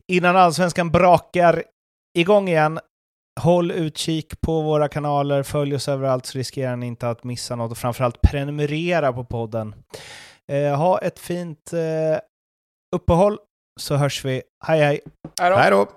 [0.08, 1.62] innan allsvenskan brakar
[2.18, 2.78] igång igen.
[3.42, 7.70] Håll utkik på våra kanaler, följ oss överallt så riskerar ni inte att missa något
[7.70, 9.74] och framförallt prenumerera på podden.
[10.48, 12.20] Eh, ha ett fint eh,
[12.96, 13.38] uppehåll
[13.80, 14.42] så hörs vi.
[14.66, 15.00] Hej hej!
[15.40, 15.88] Hej då!